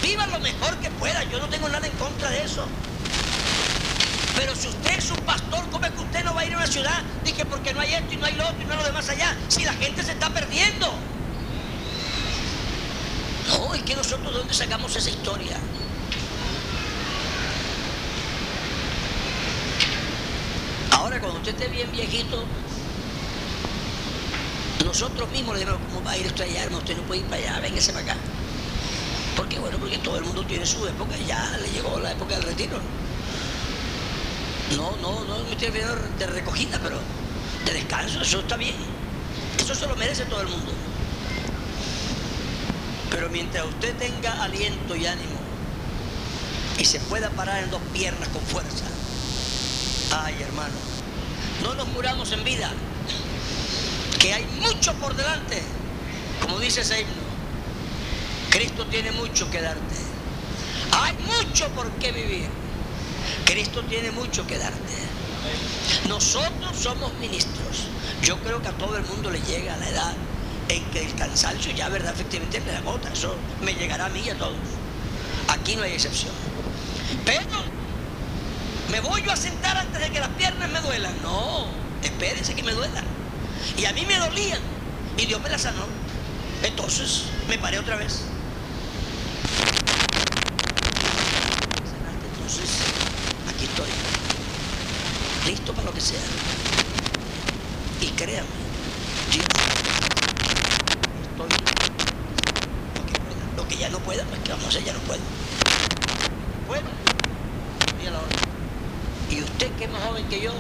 [0.01, 1.25] Viva lo mejor que pueda.
[1.25, 2.65] Yo no tengo nada en contra de eso.
[4.43, 6.57] Pero si usted es un pastor, ¿cómo es que usted no va a ir a
[6.57, 7.01] una ciudad?
[7.25, 9.09] Dije, porque no hay esto y no hay lo otro y no hay lo demás
[9.09, 9.37] allá.
[9.47, 10.93] Si la gente se está perdiendo.
[13.47, 15.57] No, es que nosotros de dónde sacamos esa historia.
[20.91, 22.45] Ahora, cuando usted esté bien viejito,
[24.85, 26.79] nosotros mismos le decimos, ¿cómo va a ir usted allá, hermano?
[26.79, 28.17] Usted no puede ir para allá, véngase para acá.
[29.37, 29.61] ¿Por qué?
[29.61, 32.81] Bueno, porque todo el mundo tiene su época, ya le llegó la época del retiro.
[34.77, 36.99] No, no, no me estoy refiriendo de recogida, pero
[37.65, 38.75] de descanso, eso está bien.
[39.59, 40.73] Eso se lo merece todo el mundo.
[43.11, 45.41] Pero mientras usted tenga aliento y ánimo
[46.79, 48.87] y se pueda parar en dos piernas con fuerza,
[50.25, 50.75] ay hermano,
[51.63, 52.71] no nos muramos en vida,
[54.19, 55.63] que hay mucho por delante,
[56.41, 57.23] como dice ese himno.
[58.51, 59.97] Cristo tiene mucho que darte.
[60.93, 62.62] Hay mucho por qué vivir.
[63.45, 64.95] Cristo tiene mucho que darte.
[66.09, 67.89] Nosotros somos ministros.
[68.23, 70.15] Yo creo que a todo el mundo le llega la edad
[70.69, 72.13] en que el cansancio ya, ¿verdad?
[72.13, 73.13] Efectivamente le agota.
[73.13, 74.57] Eso me llegará a mí y a todos.
[75.49, 76.33] Aquí no hay excepción.
[77.25, 77.43] Pero,
[78.91, 81.15] ¿me voy yo a sentar antes de que las piernas me duelan?
[81.23, 81.67] No,
[82.03, 83.05] espérense que me duelan.
[83.77, 84.61] Y a mí me dolían.
[85.17, 85.85] Y Dios me la sanó.
[86.63, 88.23] Entonces, me paré otra vez.
[92.33, 92.71] Entonces,
[93.49, 93.89] aquí estoy.
[95.47, 96.21] Listo para lo que sea.
[98.01, 98.49] Y créanme,
[99.33, 99.45] Dios
[101.23, 101.49] estoy
[102.97, 103.45] lo que, pueda.
[103.57, 105.21] lo que ya no pueda, pues que vamos a hacer, ya no puedo.
[106.69, 106.83] Puedo.
[108.03, 108.29] Y a la hora.
[109.31, 110.53] Y usted que es más joven que yo,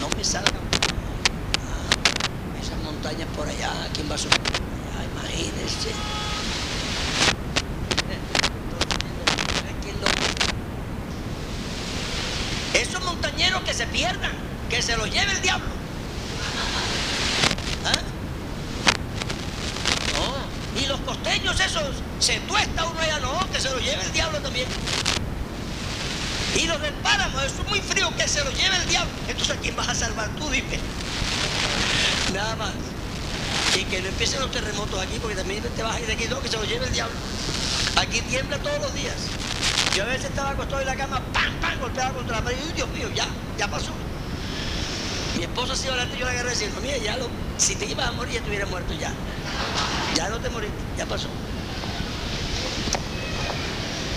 [0.00, 4.34] no me salga ah, esas montañas por allá, ¿quién va a subir?
[4.34, 5.90] Allá, imagínese.
[13.64, 14.32] Que se pierdan,
[14.68, 15.64] que se los lleve el diablo.
[17.86, 18.00] ¿Ah?
[20.12, 20.80] No.
[20.80, 21.84] Y los costeños esos,
[22.18, 24.66] se tuesta uno allá, no, que se los lleve el diablo también.
[26.56, 29.10] Y los del páramo, eso es muy frío, que se los lleve el diablo.
[29.26, 30.78] Entonces, ¿a quién vas a salvar tú, dime?
[32.34, 32.72] Nada más.
[33.78, 36.26] Y que no empiecen los terremotos aquí, porque también te vas a ir de aquí,
[36.28, 37.16] no, que se los lleve el diablo.
[37.96, 39.14] Aquí tiembla todos los días.
[39.94, 41.78] Yo a veces estaba acostado en la cama, ¡pam, pam!
[41.80, 42.58] golpeaba contra la pared.
[42.68, 43.26] Y Dios mío, ya,
[43.58, 43.92] ya pasó.
[45.36, 47.28] Mi esposa se iba adelante y yo la agarré diciendo, mira, ya lo,
[47.58, 49.12] si te ibas a morir ya te hubieras muerto ya.
[50.14, 51.28] Ya no te moriste, ya pasó.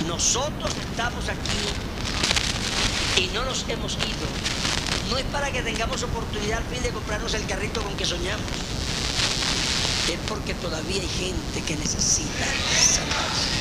[0.07, 4.27] nosotros estamos aquí y no nos hemos ido,
[5.09, 8.45] no es para que tengamos oportunidad al fin de comprarnos el carrito con que soñamos.
[10.07, 13.54] Es porque todavía hay gente que necesita salvarse.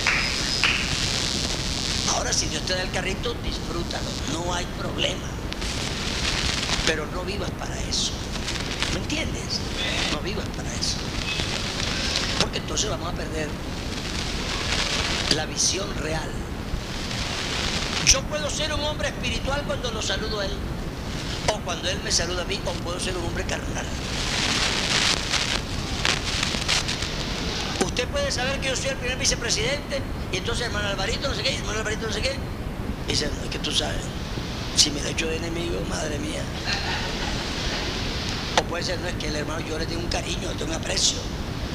[2.35, 5.28] Si Dios te da el carrito, disfrútalo, no hay problema.
[6.85, 8.11] Pero no vivas para eso.
[8.93, 9.61] ¿Me entiendes?
[10.11, 10.97] No vivas para eso.
[12.41, 13.49] Porque entonces vamos a perder
[15.37, 16.28] la visión real.
[18.07, 20.53] Yo puedo ser un hombre espiritual cuando lo saludo a él,
[21.53, 23.87] o cuando él me saluda a mí, o puedo ser un hombre carnal.
[27.85, 30.01] Usted puede saber que yo soy el primer vicepresidente,
[30.32, 32.35] y entonces hermano Alvarito no sé qué, hermano Alvarito no sé qué.
[33.07, 34.01] Y dice, no, es que tú sabes,
[34.74, 36.43] si me lo hecho de enemigo, madre mía.
[38.59, 40.72] O puede ser, no es que el hermano yo le tengo un cariño, le tengo
[40.72, 41.18] un aprecio.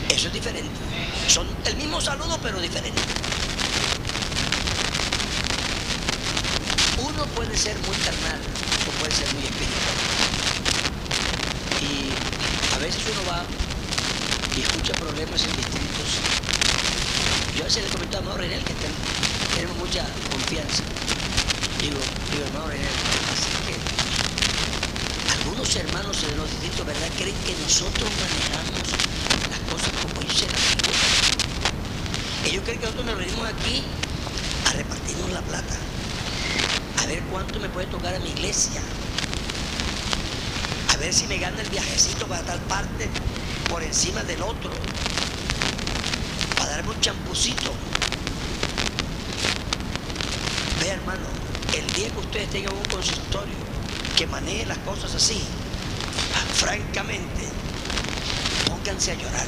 [0.09, 0.71] Eso es diferente.
[1.27, 2.99] Son el mismo saludo, pero diferente.
[6.97, 8.39] Uno puede ser muy carnal
[8.87, 9.95] o puede ser muy espiritual.
[11.81, 13.43] Y a veces uno va
[14.55, 16.09] y escucha problemas en distritos.
[17.55, 18.73] Yo a veces le comento a Mauro Renel que
[19.55, 20.83] tenemos mucha confianza.
[21.81, 21.99] Digo,
[22.31, 22.95] digo, hermano Renel,
[23.33, 23.75] así que
[25.33, 28.89] algunos hermanos de los distritos, ¿verdad?, creen que nosotros manejamos
[29.49, 30.63] las cosas como se las
[32.45, 33.83] Ellos creen que nosotros nos reunimos aquí
[34.67, 35.77] a repartirnos la plata
[37.01, 38.81] a ver cuánto me puede tocar a mi iglesia,
[40.93, 43.07] a ver si me gana el viajecito para tal parte
[43.79, 44.71] por encima del otro,
[46.57, 47.71] para darme un champucito.
[50.81, 51.23] Vea hermano,
[51.73, 53.55] el día que ustedes tengan un consistorio
[54.17, 55.41] que maneje las cosas así,
[56.55, 57.47] francamente,
[58.67, 59.47] pónganse a llorar.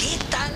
[0.00, 0.52] ¿Qué tal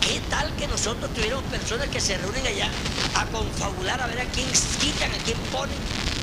[0.00, 2.68] ¿Qué tal que nosotros tuviéramos personas que se reúnen allá
[3.14, 4.48] a confabular a ver a quién
[4.80, 5.76] quitan, a quién ponen,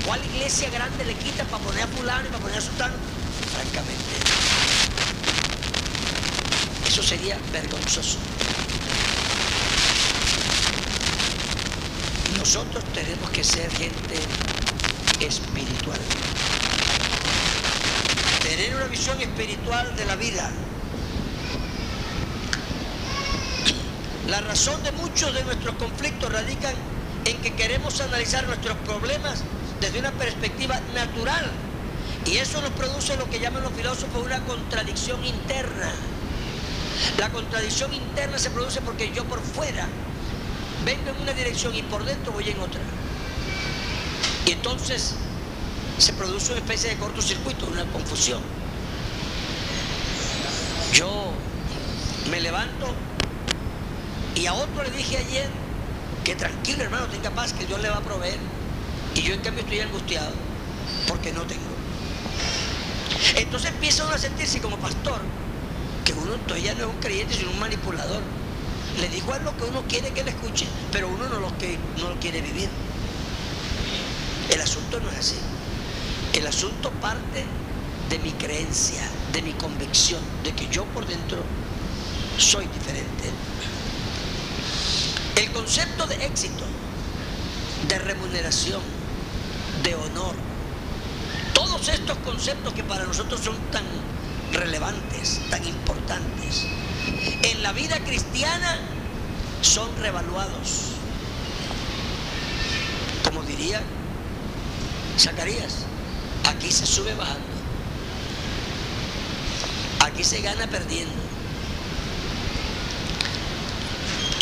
[0.05, 2.93] cuál iglesia grande le quitan para poner a fulano y para poner a sultano?
[3.53, 4.40] Francamente,
[6.91, 8.17] eso sería vergonzoso.
[12.37, 14.15] Nosotros tenemos que ser gente
[15.21, 15.99] espiritual.
[18.41, 20.51] Tener una visión espiritual de la vida.
[24.27, 26.75] La razón de muchos de nuestros conflictos radican
[27.23, 29.45] en que queremos analizar nuestros problemas
[29.79, 31.49] desde una perspectiva natural.
[32.25, 35.93] Y eso nos produce lo que llaman los filósofos una contradicción interna.
[37.17, 39.87] La contradicción interna se produce porque yo por fuera
[40.85, 42.81] vengo en una dirección y por dentro voy en otra.
[44.45, 45.15] Y entonces
[45.97, 48.41] se produce una especie de cortocircuito, una confusión.
[50.93, 51.31] Yo
[52.29, 52.93] me levanto
[54.35, 55.49] y a otro le dije ayer
[56.23, 58.39] que tranquilo hermano, tenga paz, que Dios le va a proveer.
[59.15, 60.31] Y yo en cambio estoy angustiado
[61.07, 61.61] porque no tengo.
[63.35, 65.21] Entonces empieza uno a sentirse como pastor,
[66.05, 68.21] que uno todavía no es un creyente, sino un manipulador.
[68.99, 71.77] Le digo a lo que uno quiere que le escuche, pero uno no lo, que,
[71.99, 72.69] no lo quiere vivir.
[74.49, 75.37] El asunto no es así.
[76.33, 77.45] El asunto parte
[78.09, 81.39] de mi creencia, de mi convicción, de que yo por dentro
[82.37, 83.29] soy diferente.
[85.35, 86.65] El concepto de éxito,
[87.87, 88.81] de remuneración,
[89.83, 90.35] de honor,
[91.53, 93.83] todos estos conceptos que para nosotros son tan
[94.61, 96.67] relevantes, tan importantes,
[97.41, 98.77] en la vida cristiana
[99.61, 100.91] son revaluados.
[103.23, 103.81] Como diría
[105.17, 105.85] Zacarías,
[106.47, 107.55] aquí se sube bajando,
[110.05, 111.21] aquí se gana perdiendo.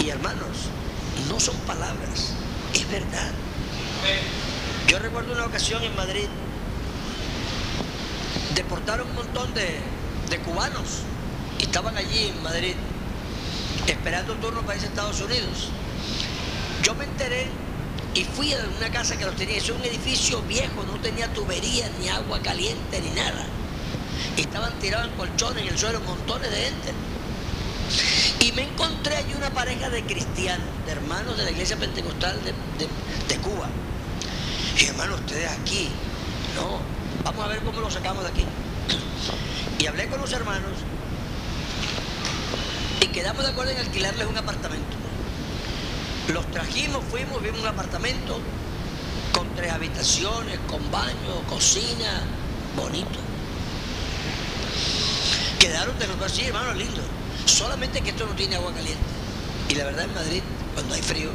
[0.04, 0.68] Y hermanos,
[1.30, 2.34] no son palabras,
[2.74, 3.32] es verdad.
[4.88, 6.28] Yo recuerdo una ocasión en Madrid,
[8.56, 9.80] deportaron un montón de,
[10.30, 11.04] de cubanos
[11.58, 12.76] y estaban allí en Madrid
[13.88, 15.70] esperando turno para irse a Estados Unidos.
[16.84, 17.48] Yo me enteré
[18.14, 21.90] y fui a una casa que los tenía, es un edificio viejo, no tenía tubería,
[22.00, 23.46] ni agua caliente, ni nada.
[24.38, 26.94] Y estaban tirados en colchones en el suelo montones de gente.
[28.40, 32.54] Y me encontré allí una pareja de cristianos, de hermanos de la iglesia pentecostal de,
[33.28, 33.68] de Cuba.
[34.78, 35.90] Y hermanos, ustedes aquí,
[36.56, 36.80] no,
[37.24, 38.46] vamos a ver cómo lo sacamos de aquí.
[39.80, 40.72] Y hablé con los hermanos
[43.02, 44.98] y quedamos de acuerdo en alquilarles un apartamento.
[46.34, 48.40] Los trajimos, fuimos, vimos un apartamento
[49.34, 52.22] con tres habitaciones, con baño, cocina,
[52.76, 53.20] bonito.
[55.60, 57.02] Quedaron de los así, hermano, lindo.
[57.46, 59.04] Solamente que esto no tiene agua caliente.
[59.70, 60.44] Y la verdad en Madrid,
[60.74, 61.32] cuando hay frío,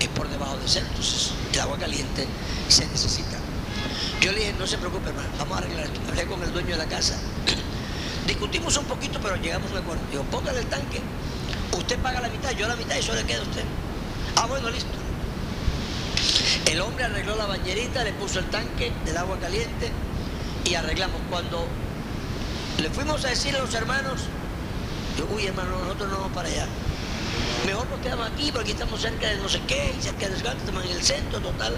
[0.00, 2.26] es por debajo de cero, entonces el agua caliente
[2.68, 3.38] se necesita.
[4.20, 6.00] Yo le dije, no se preocupe hermano, vamos a arreglar esto.
[6.08, 7.18] Hablé con el dueño de la casa.
[8.26, 10.02] Discutimos un poquito, pero llegamos a un acuerdo.
[10.10, 11.00] Digo, póngale el tanque,
[11.76, 13.64] usted paga la mitad, yo la mitad y eso le queda a usted.
[14.36, 14.90] Ah, bueno, listo.
[16.66, 19.90] El hombre arregló la bañerita, le puso el tanque del agua caliente
[20.64, 21.20] y arreglamos.
[21.30, 21.66] Cuando
[22.78, 24.22] le fuimos a decir a los hermanos,
[25.16, 26.66] yo, uy hermano, nosotros no vamos para allá.
[27.64, 30.84] Mejor nos quedamos aquí porque estamos cerca de no sé qué, y cerca de estamos
[30.84, 31.74] en el centro, total.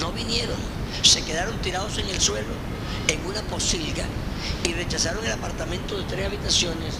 [0.00, 0.56] No vinieron,
[1.02, 2.52] se quedaron tirados en el suelo,
[3.08, 4.04] en una posilga,
[4.64, 6.94] y rechazaron el apartamento de tres habitaciones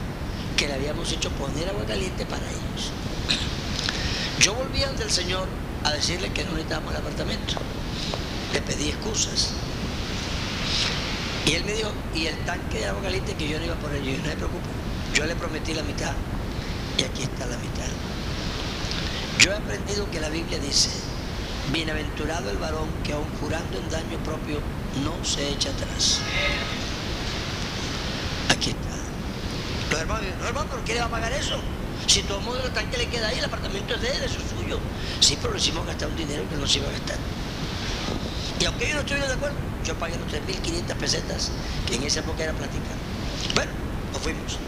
[0.56, 2.90] que le habíamos hecho poner agua caliente para ellos.
[4.40, 5.46] Yo volví ante el Señor
[5.84, 7.54] a decirle que no necesitábamos el apartamento.
[8.52, 9.50] Le pedí excusas.
[11.46, 13.78] Y él me dijo, y el tanque de agua caliente que yo no iba a
[13.78, 14.68] poner, yo no se preocupe,
[15.14, 16.12] yo le prometí la mitad
[16.98, 17.88] y aquí está la mitad.
[19.38, 20.90] Yo he aprendido que la Biblia dice,
[21.72, 24.60] bienaventurado el varón que aun jurando en daño propio
[25.04, 26.20] no se echa atrás.
[28.50, 28.90] Aquí está.
[29.90, 31.58] Los hermanos, no hermano, ¿por qué le va a pagar eso?
[32.06, 34.38] Si todo el mundo el tanque le queda ahí, el apartamento es de él, eso
[34.38, 34.78] es suyo.
[35.20, 37.16] Sí, pero le hicimos gastar un dinero que no se iba a gastar.
[38.60, 41.50] Y aunque yo no estuviera de acuerdo, yo pagué los 3.500 pesetas,
[41.86, 42.90] que en esa época era plática.
[43.54, 43.72] Bueno,
[44.12, 44.58] nos fuimos.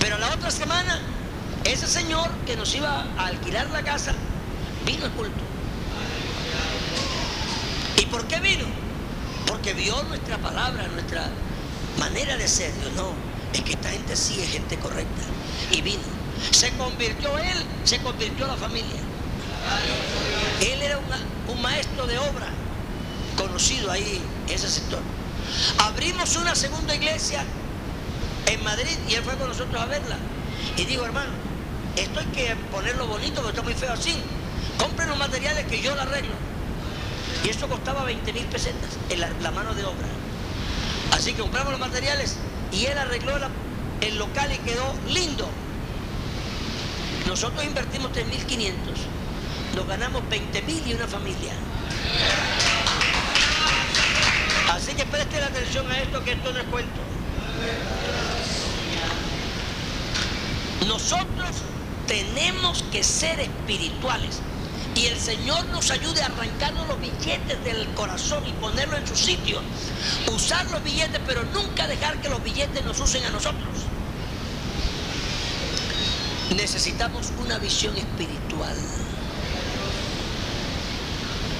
[0.00, 1.00] Pero la otra semana,
[1.64, 4.12] ese señor que nos iba a alquilar la casa,
[4.84, 5.47] vino al culto.
[8.18, 8.64] ¿Y por qué vino?
[9.46, 11.28] Porque vio nuestra palabra, nuestra
[12.00, 12.72] manera de ser.
[12.80, 13.12] Dios no,
[13.52, 15.22] es que esta gente sí es gente correcta.
[15.70, 16.02] Y vino.
[16.50, 19.00] Se convirtió él, se convirtió la familia.
[20.60, 20.98] Él era
[21.48, 22.48] un maestro de obra
[23.36, 25.00] conocido ahí en ese sector.
[25.78, 27.44] Abrimos una segunda iglesia
[28.46, 30.16] en Madrid y él fue con nosotros a verla.
[30.76, 31.30] Y digo, hermano,
[31.96, 34.16] esto hay que ponerlo bonito porque está muy feo así.
[34.76, 36.34] Compren los materiales que yo la arreglo.
[37.48, 40.06] Y eso costaba 20 mil pesetas en la, mano de obra.
[41.12, 42.36] Así que compramos los materiales
[42.70, 43.32] y él arregló
[44.02, 45.48] el local y quedó lindo.
[47.26, 48.74] Nosotros invertimos 3.500,
[49.76, 51.54] nos ganamos 20.000 y una familia.
[54.70, 57.00] Así que preste la atención a esto, que esto no es cuento.
[60.86, 61.62] Nosotros
[62.06, 64.42] tenemos que ser espirituales
[64.98, 69.14] y el Señor nos ayude a arrancarnos los billetes del corazón y ponerlo en su
[69.14, 69.60] sitio.
[70.32, 73.68] Usar los billetes, pero nunca dejar que los billetes nos usen a nosotros.
[76.56, 78.76] Necesitamos una visión espiritual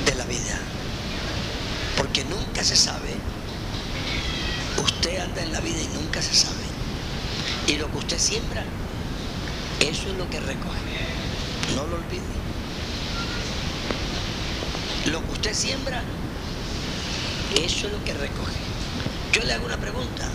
[0.04, 0.58] de la vida.
[1.96, 3.14] Porque nunca se sabe.
[4.82, 6.64] Usted anda en la vida y nunca se sabe.
[7.68, 8.64] Y lo que usted siembra,
[9.78, 10.80] eso es lo que recoge.
[11.76, 12.47] No lo olvide.
[15.10, 16.02] Lo que usted siembra,
[17.56, 18.52] eso es lo que recoge.
[19.32, 20.28] Yo le hago una pregunta.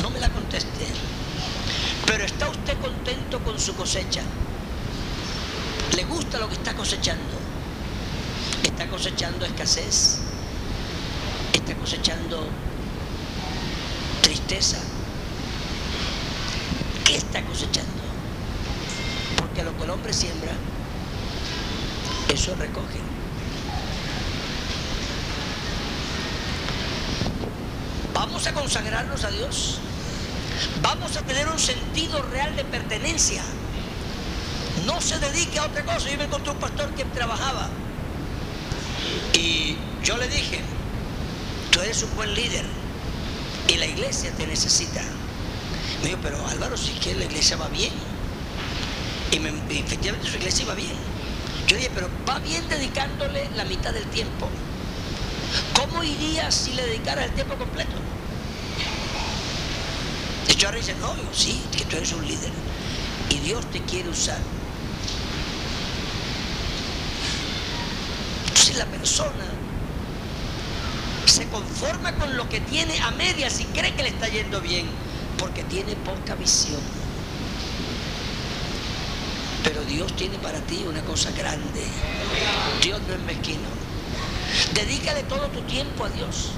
[0.00, 0.86] No me la conteste.
[2.06, 4.22] Pero ¿está usted contento con su cosecha?
[5.96, 7.36] ¿Le gusta lo que está cosechando?
[8.62, 10.20] ¿Está cosechando escasez?
[11.52, 12.46] está cosechando
[14.22, 14.78] tristeza.
[17.04, 18.02] ¿Qué está cosechando?
[19.36, 20.52] Porque lo que el hombre siembra,
[22.32, 23.07] eso recoge.
[28.38, 29.78] Vamos a consagrarnos a Dios.
[30.80, 33.42] Vamos a tener un sentido real de pertenencia.
[34.86, 36.08] No se dedique a otra cosa.
[36.08, 37.68] Yo me encontré un pastor que trabajaba
[39.34, 40.60] y yo le dije,
[41.72, 42.64] tú eres un buen líder
[43.66, 45.02] y la iglesia te necesita.
[46.04, 47.92] Me dijo, pero Álvaro, si es que la iglesia va bien.
[49.32, 50.94] Y, efectivamente su iglesia iba bien.
[51.66, 54.48] Yo dije, pero va bien dedicándole la mitad del tiempo.
[55.74, 57.97] ¿Cómo iría si le dedicara el tiempo completo?
[60.58, 62.50] Y yo ahora dice, no, sí, que tú eres un líder.
[63.30, 64.40] Y Dios te quiere usar.
[68.48, 69.44] Entonces la persona
[71.26, 74.86] se conforma con lo que tiene a medias y cree que le está yendo bien,
[75.38, 76.80] porque tiene poca visión.
[79.62, 81.84] Pero Dios tiene para ti una cosa grande.
[82.82, 83.68] Dios no es mezquino.
[84.74, 86.50] Dedícale todo tu tiempo a Dios.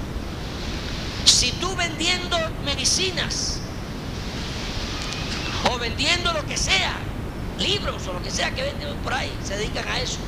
[1.25, 3.60] Si tú vendiendo medicinas
[5.81, 6.93] vendiendo lo que sea,
[7.59, 10.19] libros o lo que sea que venden por ahí, se dedican a eso.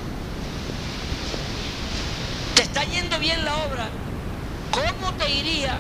[2.56, 3.88] Te está yendo bien la obra,
[4.74, 5.78] ¿Cómo te iría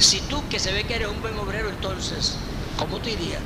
[0.00, 2.34] si tú, que se ve que eres un buen obrero entonces,
[2.76, 3.38] ¿cómo te iría?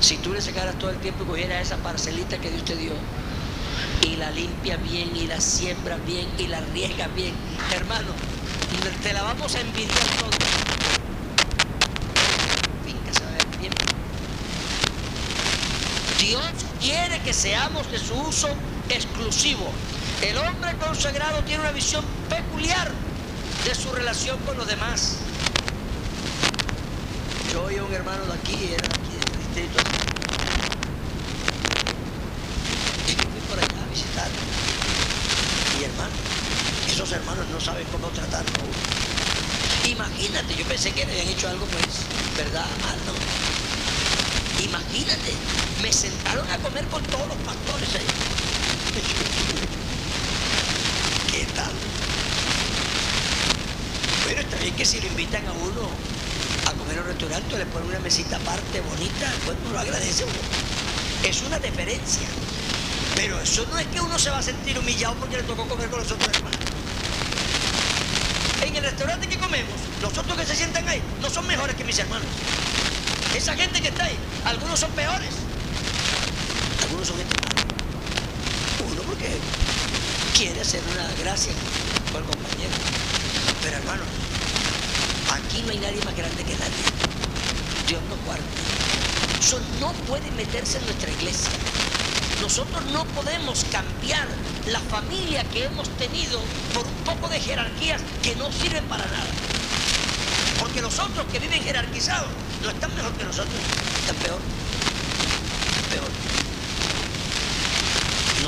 [0.00, 2.92] Si tú le sacaras todo el tiempo y cogieras esa parcelita que Dios te dio
[4.02, 7.34] y la limpia bien y la siembra bien y la riega bien.
[7.74, 8.12] Hermano,
[9.02, 10.30] te la vamos a envidiar todo.
[12.86, 13.72] Finca se va a ver bien.
[16.20, 16.44] Dios
[16.80, 18.48] quiere que seamos de su uso
[18.90, 19.72] exclusivo.
[20.20, 22.90] El hombre consagrado tiene una visión peculiar
[23.64, 25.16] de su relación con los demás.
[27.50, 29.82] Yo oí a un hermano de aquí, era aquí del distrito.
[33.08, 34.28] Y fui por allá a visitar.
[35.80, 36.12] Y hermano,
[36.86, 38.60] esos hermanos no saben cómo tratarlo.
[39.88, 42.04] Imagínate, yo pensé que le habían hecho algo, pues,
[42.36, 42.66] ¿verdad?
[42.82, 42.98] Mal.
[44.62, 45.32] Imagínate,
[45.82, 48.04] me sentaron a comer con todos los pastores ahí.
[51.32, 51.72] ¿Qué tal?
[54.24, 55.88] Bueno, está bien que si lo invitan a uno
[56.66, 60.24] a comer en un restaurante, le ponen una mesita aparte, bonita, pues uno lo agradece
[60.24, 60.34] uno.
[61.28, 62.28] Es una deferencia.
[63.14, 65.88] Pero eso no es que uno se va a sentir humillado porque le tocó comer
[65.88, 66.58] con los otros hermanos.
[68.62, 71.84] En el restaurante que comemos, los otros que se sientan ahí no son mejores que
[71.84, 72.28] mis hermanos.
[73.34, 75.30] Esa gente que está ahí, algunos son peores.
[77.00, 77.24] Mala.
[78.92, 79.38] Uno porque
[80.36, 81.52] quiere hacer una gracia
[82.12, 82.74] con el compañero.
[83.62, 84.02] Pero hermano,
[85.32, 86.84] aquí no hay nadie más grande que nadie.
[87.88, 88.44] Dios no guarda.
[89.40, 91.48] Eso no puede meterse en nuestra iglesia.
[92.42, 94.28] Nosotros no podemos cambiar
[94.66, 96.38] la familia que hemos tenido
[96.74, 99.30] por un poco de jerarquías que no sirven para nada.
[100.58, 102.28] Porque los otros que viven jerarquizados
[102.62, 103.56] no están mejor que nosotros,
[104.00, 104.16] están.
[104.16, 104.59] Peor.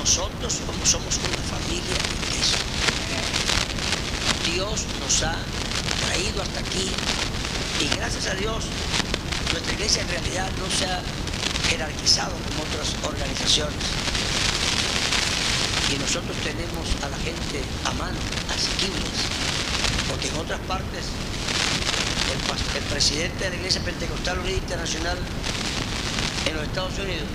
[0.02, 1.94] Nosotros somos una familia.
[4.52, 5.36] Dios nos ha
[6.06, 6.90] traído hasta aquí
[7.80, 8.64] y gracias a Dios
[9.52, 11.00] nuestra iglesia en realidad no se ha
[11.70, 13.78] jerarquizado como otras organizaciones.
[15.94, 18.18] Y nosotros tenemos a la gente a mano,
[18.50, 19.22] asequibles,
[20.10, 21.06] porque en otras partes
[22.26, 25.18] el, el presidente de la Iglesia Pentecostal Unida Internacional
[26.46, 27.28] en los Estados Unidos,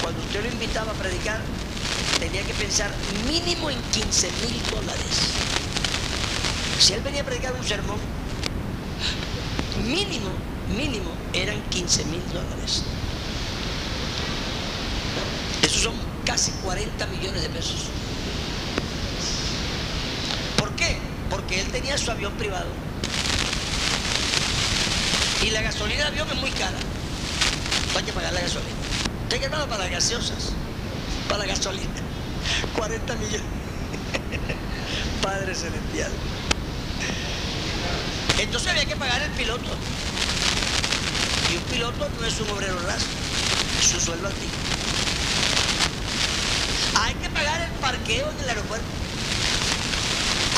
[0.00, 1.40] cuando usted lo invitaba a predicar,
[2.26, 2.90] tenía que pensar
[3.30, 5.30] mínimo en 15 mil dólares.
[6.80, 7.98] Si él venía a predicar un sermón,
[9.84, 10.30] mínimo,
[10.76, 12.82] mínimo, eran 15 mil dólares.
[15.62, 17.86] Esos son casi 40 millones de pesos.
[20.58, 20.98] ¿Por qué?
[21.30, 22.70] Porque él tenía su avión privado.
[25.44, 26.78] Y la gasolina de avión es muy cara.
[27.96, 28.74] Hay que pagar la gasolina.
[29.22, 30.50] Usted que para las gaseosas,
[31.28, 32.05] para la gasolina.
[32.76, 33.40] 40 millones.
[35.22, 36.12] Padre Celestial.
[38.38, 39.70] Entonces había que pagar el piloto.
[41.50, 43.06] Y un piloto no es un obrero raso,
[43.80, 44.54] es un sueldo antiguo.
[47.00, 48.86] Hay que pagar el parqueo en el aeropuerto.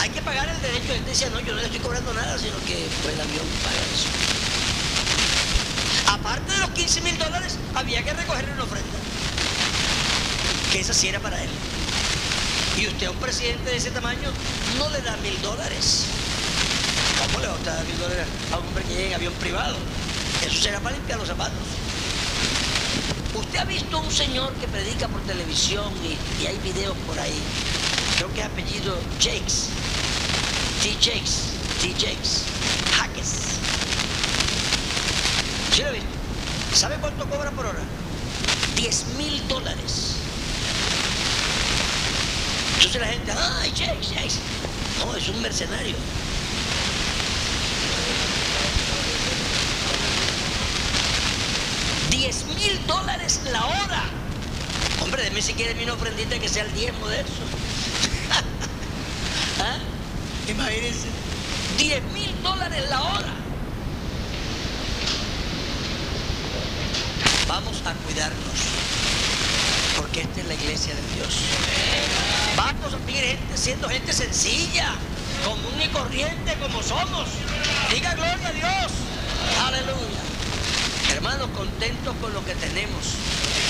[0.01, 0.95] Hay que pagar el derecho.
[0.95, 3.81] Él decía, no, yo no le estoy cobrando nada, sino que pues, el avión paga
[3.95, 4.09] eso.
[6.11, 8.99] Aparte de los 15 mil dólares, había que recogerle una ofrenda.
[10.73, 11.51] Que esa sí era para él.
[12.79, 14.31] Y usted a un presidente de ese tamaño
[14.79, 16.05] no le da mil dólares.
[17.19, 19.77] ¿Cómo le va a dar mil dólares a un hombre que llega en avión privado?
[20.47, 21.59] Eso será para limpiar los zapatos.
[23.35, 27.35] Usted ha visto un señor que predica por televisión y, hay videos por ahí.
[28.17, 29.71] Creo que es apellido Jakes.
[30.81, 30.95] T.
[31.01, 31.51] Jakes.
[31.83, 31.93] T.
[31.95, 32.45] Jakes.
[32.97, 33.31] Hackes.
[35.75, 36.09] ¿Sí lo visto?
[36.75, 37.83] ¿Sabe cuánto cobra por hora?
[38.77, 40.18] 10 mil dólares.
[42.79, 44.39] Entonces la gente, ay, Jakes, Jakes.
[45.05, 45.97] No, es un mercenario.
[52.13, 54.05] ¡10 mil dólares la hora!
[55.03, 57.43] Hombre, deme si quiere mi ofrendita que sea el diezmo de eso.
[59.61, 59.79] ¿Ah?
[60.49, 61.09] Imagínense.
[61.79, 63.35] 10 mil dólares la hora.
[67.49, 68.39] Vamos a cuidarnos.
[69.97, 72.38] Porque esta es la iglesia de Dios.
[72.59, 74.95] Seguir gente, siendo gente sencilla,
[75.45, 77.27] común y corriente como somos.
[77.91, 78.93] Diga gloria a Dios.
[79.67, 80.21] Aleluya.
[81.11, 83.15] Hermanos, contentos con lo que tenemos.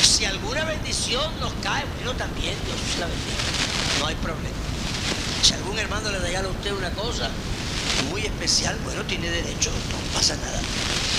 [0.02, 3.36] Si alguna bendición nos cae, bueno, también Dios la bendiga.
[4.00, 4.56] No hay problema.
[5.42, 7.30] Si algún hermano le regala a usted una cosa
[8.10, 10.60] muy especial, bueno, tiene derecho, no pasa nada.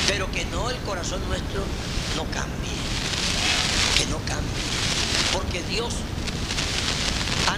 [0.08, 1.64] Pero que no el corazón nuestro
[2.18, 2.78] no cambie.
[3.98, 4.64] Que no cambie.
[5.32, 5.94] Porque Dios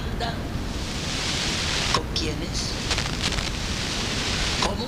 [0.02, 0.34] anda,
[1.94, 2.72] con quiénes,
[4.64, 4.88] cómo.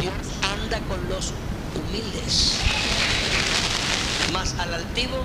[0.00, 1.32] Dios anda con los
[1.74, 2.58] humildes,
[4.32, 5.24] mas al altivo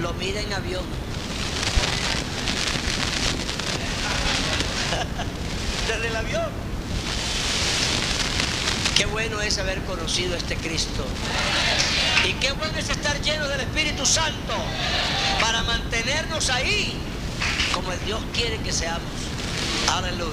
[0.00, 0.84] lo mira en avión.
[5.88, 6.62] Desde el avión.
[8.96, 11.04] Qué bueno es haber conocido a este Cristo.
[12.28, 14.54] Y qué bueno es estar lleno del Espíritu Santo
[15.42, 16.94] para mantenernos ahí
[17.74, 19.02] como el Dios quiere que seamos.
[19.92, 20.30] Aleluya.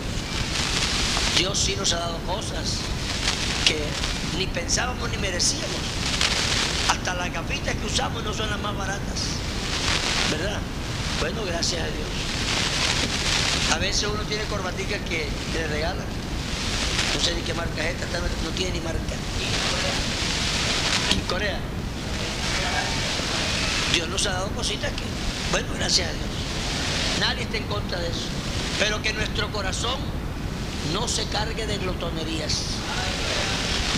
[1.36, 2.76] Dios sí nos ha dado cosas
[3.66, 3.80] que
[4.38, 5.82] ni pensábamos ni merecíamos.
[6.90, 9.22] Hasta las gafitas que usamos no son las más baratas.
[10.30, 10.60] ¿Verdad?
[11.20, 13.74] Bueno, gracias a Dios.
[13.74, 16.06] A veces uno tiene corbaticas que, le regalan.
[17.16, 19.00] No sé ni qué marca es esta, no, tiene ni marca.
[21.12, 21.60] En Corea.
[23.94, 25.04] Dios nos ha dado cositas que,
[25.52, 26.26] bueno, gracias a Dios.
[27.20, 28.28] Nadie está en contra de eso.
[28.78, 29.98] Pero que nuestro corazón
[30.94, 32.62] no se cargue de glotonerías.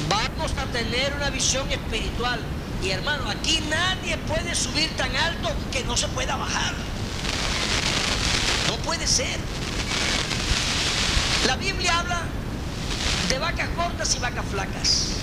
[0.10, 2.40] Vamos a tener una visión espiritual.
[2.84, 6.74] Y hermano, aquí nadie puede subir tan alto que no se pueda bajar.
[8.68, 9.38] No puede ser.
[11.46, 12.22] La Biblia habla
[13.30, 15.21] de vacas gordas y vacas flacas.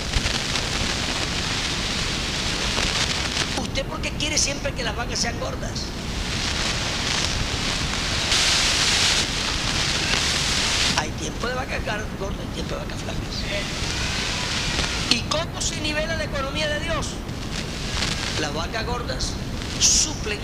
[3.78, 5.84] ¿Usted por qué quiere siempre que las vacas sean gordas?
[10.96, 11.80] Hay tiempo de vacas
[12.18, 13.22] gordas y tiempo de vacas flacas.
[15.12, 17.10] ¿Y cómo se nivela la economía de Dios?
[18.40, 19.32] Las vacas gordas
[19.78, 20.40] suplen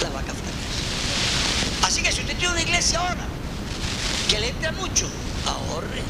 [0.00, 1.88] las vacas flacas.
[1.88, 3.26] Así que si usted tiene una iglesia ahora
[4.30, 5.10] que le entra mucho,
[5.46, 6.02] ahorre.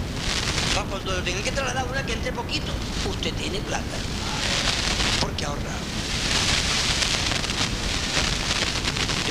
[0.74, 2.72] Para cuando tenga que trasladar una que entre poquito,
[3.08, 3.96] usted tiene plata.
[5.18, 5.91] Porque ahorra.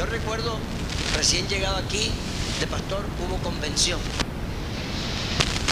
[0.01, 0.57] Yo recuerdo,
[1.15, 2.09] recién llegado aquí,
[2.59, 3.99] de pastor, hubo convención.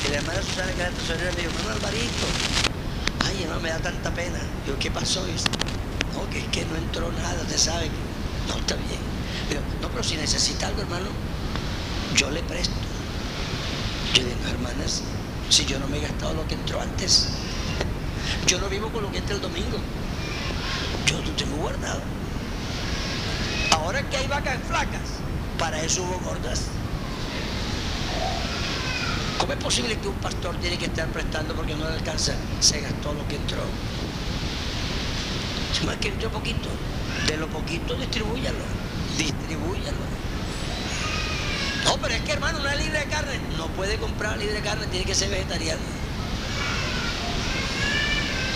[0.05, 2.27] Y la hermana Susana, que era tesorera, me dijo, hermano Alvarito,
[3.25, 4.38] ay, hermano, me da tanta pena.
[4.67, 5.25] Yo, ¿qué pasó?
[5.25, 7.89] no, que es que no entró nada, te sabe.
[8.47, 9.01] No, está bien.
[9.49, 11.07] Pero, no, pero si necesita algo, hermano,
[12.15, 12.75] yo le presto.
[14.13, 15.01] Yo digo, hermanas,
[15.49, 17.30] si yo no me he gastado lo que entró antes,
[18.45, 19.80] yo no vivo con lo que entra el domingo.
[21.07, 22.18] Yo lo tengo guardado.
[23.89, 25.01] Ahora que hay vacas flacas,
[25.57, 26.65] para eso hubo gordas.
[29.39, 32.35] ¿Cómo es posible que un pastor tiene que estar prestando porque no le alcanza?
[32.59, 33.63] Se gastó lo que entró.
[35.73, 36.69] Si más que entró poquito,
[37.25, 38.59] de lo poquito distribúyalo,
[39.17, 40.05] distribúyalo.
[41.85, 44.85] No, pero es que hermano, una libre de carne, no puede comprar libre de carne,
[44.85, 45.81] tiene que ser vegetariano.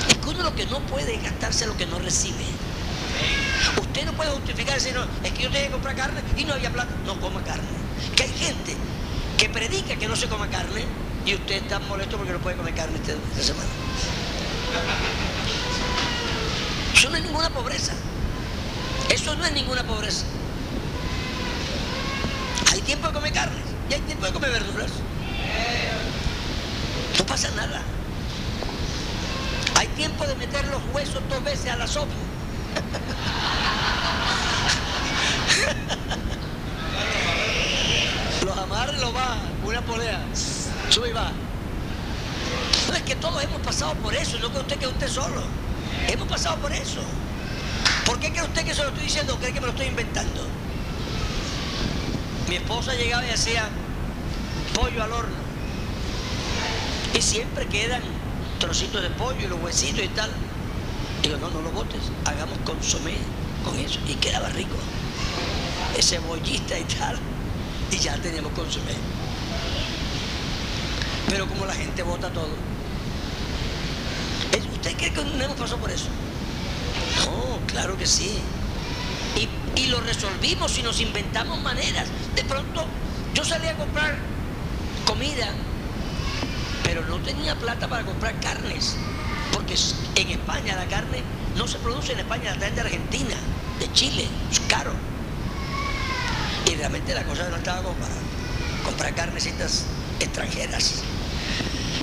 [0.10, 2.46] Es que uno lo que no puede es gastarse lo que no recibe.
[3.82, 6.54] Usted no puede justificar decir, no, es que yo tenía que comprar carne y no
[6.54, 6.94] había plata.
[7.06, 7.68] No coma carne.
[8.16, 8.76] Que hay gente
[9.38, 10.86] que predica que no se coma carne
[11.26, 13.70] y usted está molesto porque no puede comer carne esta, esta semana.
[16.94, 17.94] Eso no es ninguna pobreza.
[19.10, 20.26] Eso no es ninguna pobreza.
[22.72, 24.92] Hay tiempo de comer carne y hay tiempo de comer verduras.
[27.18, 27.82] No pasa nada.
[29.76, 32.14] Hay tiempo de meter los huesos dos veces a la sopa.
[38.46, 40.22] Los amarra y los baja, una polea,
[40.90, 41.32] sube y baja.
[42.88, 45.42] No, es que todos hemos pasado por eso, no que usted que usted solo.
[46.08, 47.02] Hemos pasado por eso.
[48.06, 49.88] ¿Por qué cree usted que se lo estoy diciendo o cree que me lo estoy
[49.88, 50.48] inventando?
[52.50, 53.70] Mi esposa llegaba y hacía
[54.74, 55.36] pollo al horno.
[57.14, 58.02] Y siempre quedan
[58.60, 60.30] trocitos de pollo y los huesitos y tal.
[61.24, 63.16] Digo, no, no lo botes, hagamos consomé
[63.64, 63.98] con eso.
[64.08, 64.76] Y quedaba rico.
[65.98, 67.18] Ese bollista y tal.
[67.90, 68.94] Y ya teníamos consomé.
[71.30, 72.50] Pero como la gente vota todo.
[74.74, 76.10] ¿Usted cree que no hemos pasado por eso?
[77.26, 78.38] No, claro que sí.
[79.38, 82.10] Y, y lo resolvimos y nos inventamos maneras.
[82.36, 82.86] De pronto
[83.34, 84.18] yo salí a comprar
[85.06, 85.54] comida,
[86.84, 88.98] pero no tenía plata para comprar carnes.
[89.54, 89.76] Porque
[90.16, 91.22] en España la carne
[91.56, 93.36] no se produce en España, la traen de Argentina,
[93.80, 94.92] de Chile, es caro.
[96.70, 98.16] Y realmente la cosa no estaba como para
[98.84, 99.86] comprar carnecitas
[100.20, 101.04] extranjeras.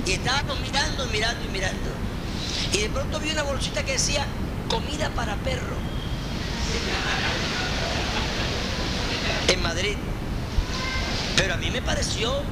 [0.05, 1.89] Y estábamos mirando, mirando y mirando.
[2.73, 4.25] Y de pronto vi una bolsita que decía
[4.69, 5.75] comida para perro.
[9.47, 9.97] En Madrid.
[11.35, 12.43] Pero a mí me pareció,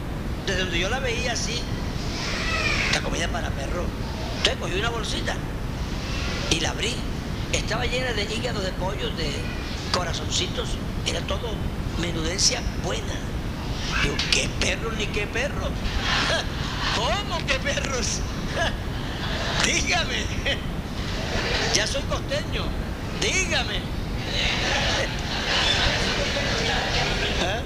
[0.46, 1.62] desde donde yo la veía así,
[2.94, 3.86] la comida para perro.
[4.40, 5.36] Entonces cogí una bolsita
[6.52, 6.96] y la abrí.
[7.52, 9.32] Estaba llena de hígado de pollo, de
[9.92, 10.70] corazoncitos.
[11.06, 11.52] Era todo
[12.00, 13.14] menudencia buena.
[14.04, 15.70] Digo, ¿qué perros ni qué perros?
[16.96, 18.20] ¿Cómo que perros?
[19.66, 20.24] Dígame.
[21.76, 22.64] Ya soy costeño.
[23.22, 23.78] Dígame.
[23.78, 23.82] ¿Eh?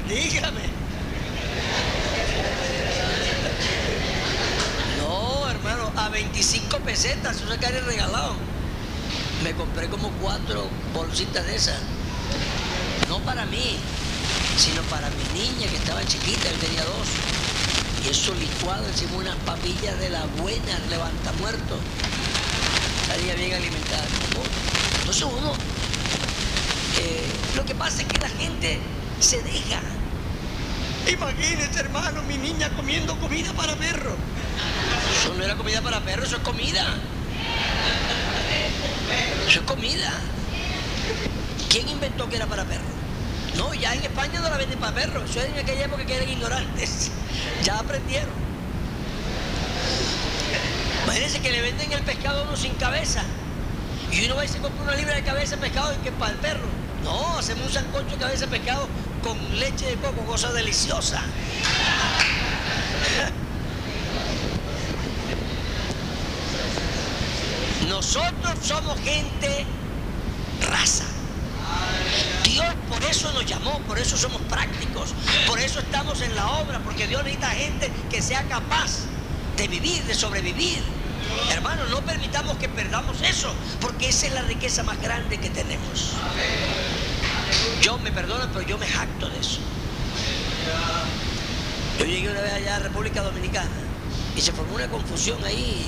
[0.10, 0.74] Dígame.
[5.96, 8.36] A 25 pesetas, eso el regalado.
[9.44, 11.80] Me compré como cuatro bolsitas de esas.
[13.10, 13.78] No para mí,
[14.58, 17.08] sino para mi niña que estaba chiquita, él tenía dos.
[18.06, 21.78] Y eso licuado, hicimos unas papillas de la buena, levanta muerto.
[23.08, 24.06] Salía bien alimentada.
[25.00, 25.54] Entonces uno,
[27.00, 27.26] eh,
[27.56, 28.80] lo que pasa es que la gente
[29.20, 29.82] se deja.
[31.08, 34.16] Imagínese, hermano, mi niña comiendo comida para perro.
[35.20, 36.86] Eso no era comida para perro, eso es comida.
[39.48, 40.12] Eso es comida.
[41.70, 42.84] ¿Quién inventó que era para perro?
[43.58, 45.30] No, ya en España no la venden para perros.
[45.30, 47.12] Eso es en aquella época que eran ignorantes.
[47.64, 48.34] Ya aprendieron.
[51.04, 53.24] Imagínense que le venden el pescado a uno sin cabeza.
[54.12, 56.16] Y uno va y se compra una libra de cabeza de pescado y que es
[56.16, 56.68] para el perro.
[57.04, 58.88] No, hacemos un sancocho de cabeza de pescado
[59.24, 61.22] con leche de coco, cosa deliciosa.
[67.88, 69.66] Nosotros somos gente
[70.70, 71.06] raza.
[72.44, 75.14] Dios por eso nos llamó, por eso somos prácticos,
[75.48, 79.00] por eso estamos en la obra, porque Dios necesita gente que sea capaz
[79.58, 80.84] de vivir, de sobrevivir.
[81.52, 86.12] Hermanos, no permitamos que perdamos eso, porque esa es la riqueza más grande que tenemos.
[87.82, 89.60] Yo me perdono, pero yo me jacto de eso.
[92.00, 93.70] Yo llegué una vez allá a República Dominicana
[94.36, 95.86] y se formó una confusión ahí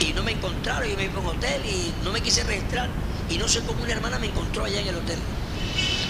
[0.00, 2.88] y no me encontraron, yo me iba a un hotel y no me quise registrar
[3.28, 5.18] y no sé cómo una hermana me encontró allá en el hotel.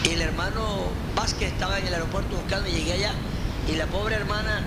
[0.05, 3.13] Y el hermano Vázquez estaba en el aeropuerto buscando y llegué allá
[3.69, 4.65] y la pobre hermana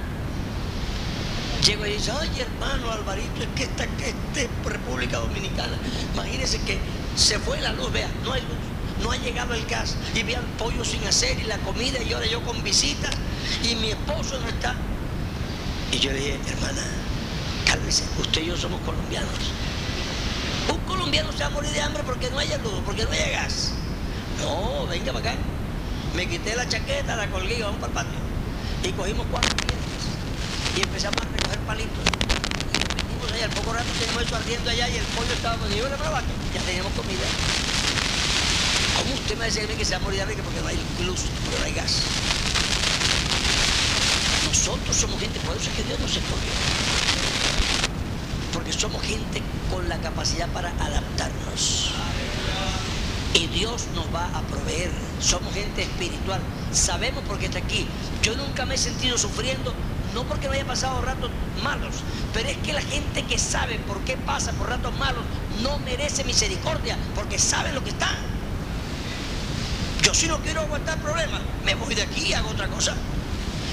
[1.65, 5.77] Llego y dice, ay hermano Alvarito, es que está que este República Dominicana.
[6.13, 6.77] Imagínense que
[7.15, 8.57] se fue la luz, vea, no hay luz,
[9.03, 12.25] no ha llegado el gas, y vean pollo sin hacer y la comida, y ahora
[12.25, 13.09] yo con visita,
[13.63, 14.75] y mi esposo no está.
[15.91, 16.81] Y yo le dije, hermana,
[17.67, 19.29] cálmese, usted y yo somos colombianos.
[20.71, 23.29] Un colombiano se va a morir de hambre porque no haya luz, porque no haya
[23.29, 23.73] gas.
[24.39, 25.39] No, venga para acá.
[26.15, 28.19] Me quité la chaqueta, la colgué vamos para el patio.
[28.83, 29.55] Y cogimos cuatro
[30.75, 32.05] y empezamos a recoger palitos.
[33.13, 35.69] Y nos allá, al poco rato teníamos eso ardiendo allá y el pollo estaba con
[35.69, 35.87] yo
[36.53, 37.72] ya teníamos comida.
[38.97, 41.59] ¿Cómo usted me dice que se va a morir de porque no hay luz, porque
[41.59, 42.01] no hay gas?
[44.47, 46.51] Nosotros somos gente, por eso es que Dios nos escogió.
[48.53, 51.91] Porque somos gente con la capacidad para adaptarnos.
[53.33, 54.91] Y Dios nos va a proveer.
[55.19, 56.39] Somos gente espiritual.
[56.71, 57.87] Sabemos por qué está aquí.
[58.21, 59.73] Yo nunca me he sentido sufriendo
[60.13, 61.31] no porque no haya pasado ratos
[61.63, 61.95] malos,
[62.33, 65.23] pero es que la gente que sabe por qué pasa por ratos malos
[65.61, 68.09] no merece misericordia, porque sabe lo que está.
[70.03, 72.93] Yo si no quiero aguantar problemas, me voy de aquí y hago otra cosa.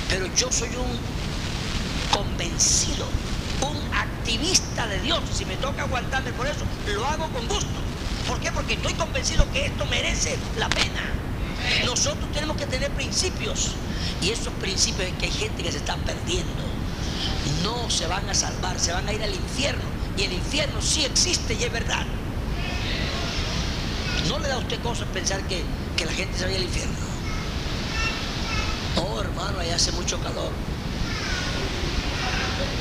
[0.09, 3.05] Pero yo soy un convencido,
[3.63, 5.21] un activista de Dios.
[5.35, 7.81] Si me toca aguantarme por eso, lo hago con gusto.
[8.29, 8.53] ¿Por qué?
[8.53, 11.03] Porque estoy convencido que esto merece la pena.
[11.85, 13.73] Nosotros tenemos que tener principios.
[14.23, 16.63] Y esos principios es que hay gente que se está perdiendo.
[17.65, 19.83] No se van a salvar, se van a ir al infierno.
[20.17, 22.07] Y el infierno sí existe y es verdad.
[24.29, 25.65] ¿No le da a usted cosas pensar que,
[26.01, 26.97] que la gente se vaya al infierno?
[28.97, 30.51] Oh, hermano, allá hace mucho calor.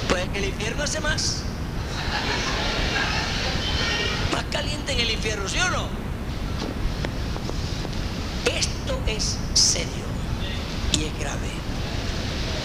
[0.07, 1.41] Pues el infierno hace más.
[4.31, 5.89] Más caliente en el infierno, ¿sí o no?
[8.45, 10.05] Esto es serio
[10.97, 11.49] y es grave.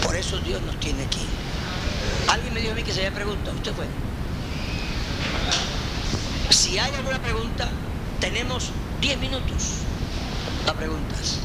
[0.03, 1.25] Por eso Dios nos tiene aquí.
[2.29, 3.87] Alguien me dijo a mí que se había preguntado, usted fue.
[6.49, 7.67] Si hay alguna pregunta,
[8.21, 9.84] tenemos 10 minutos
[10.65, 11.44] para preguntas.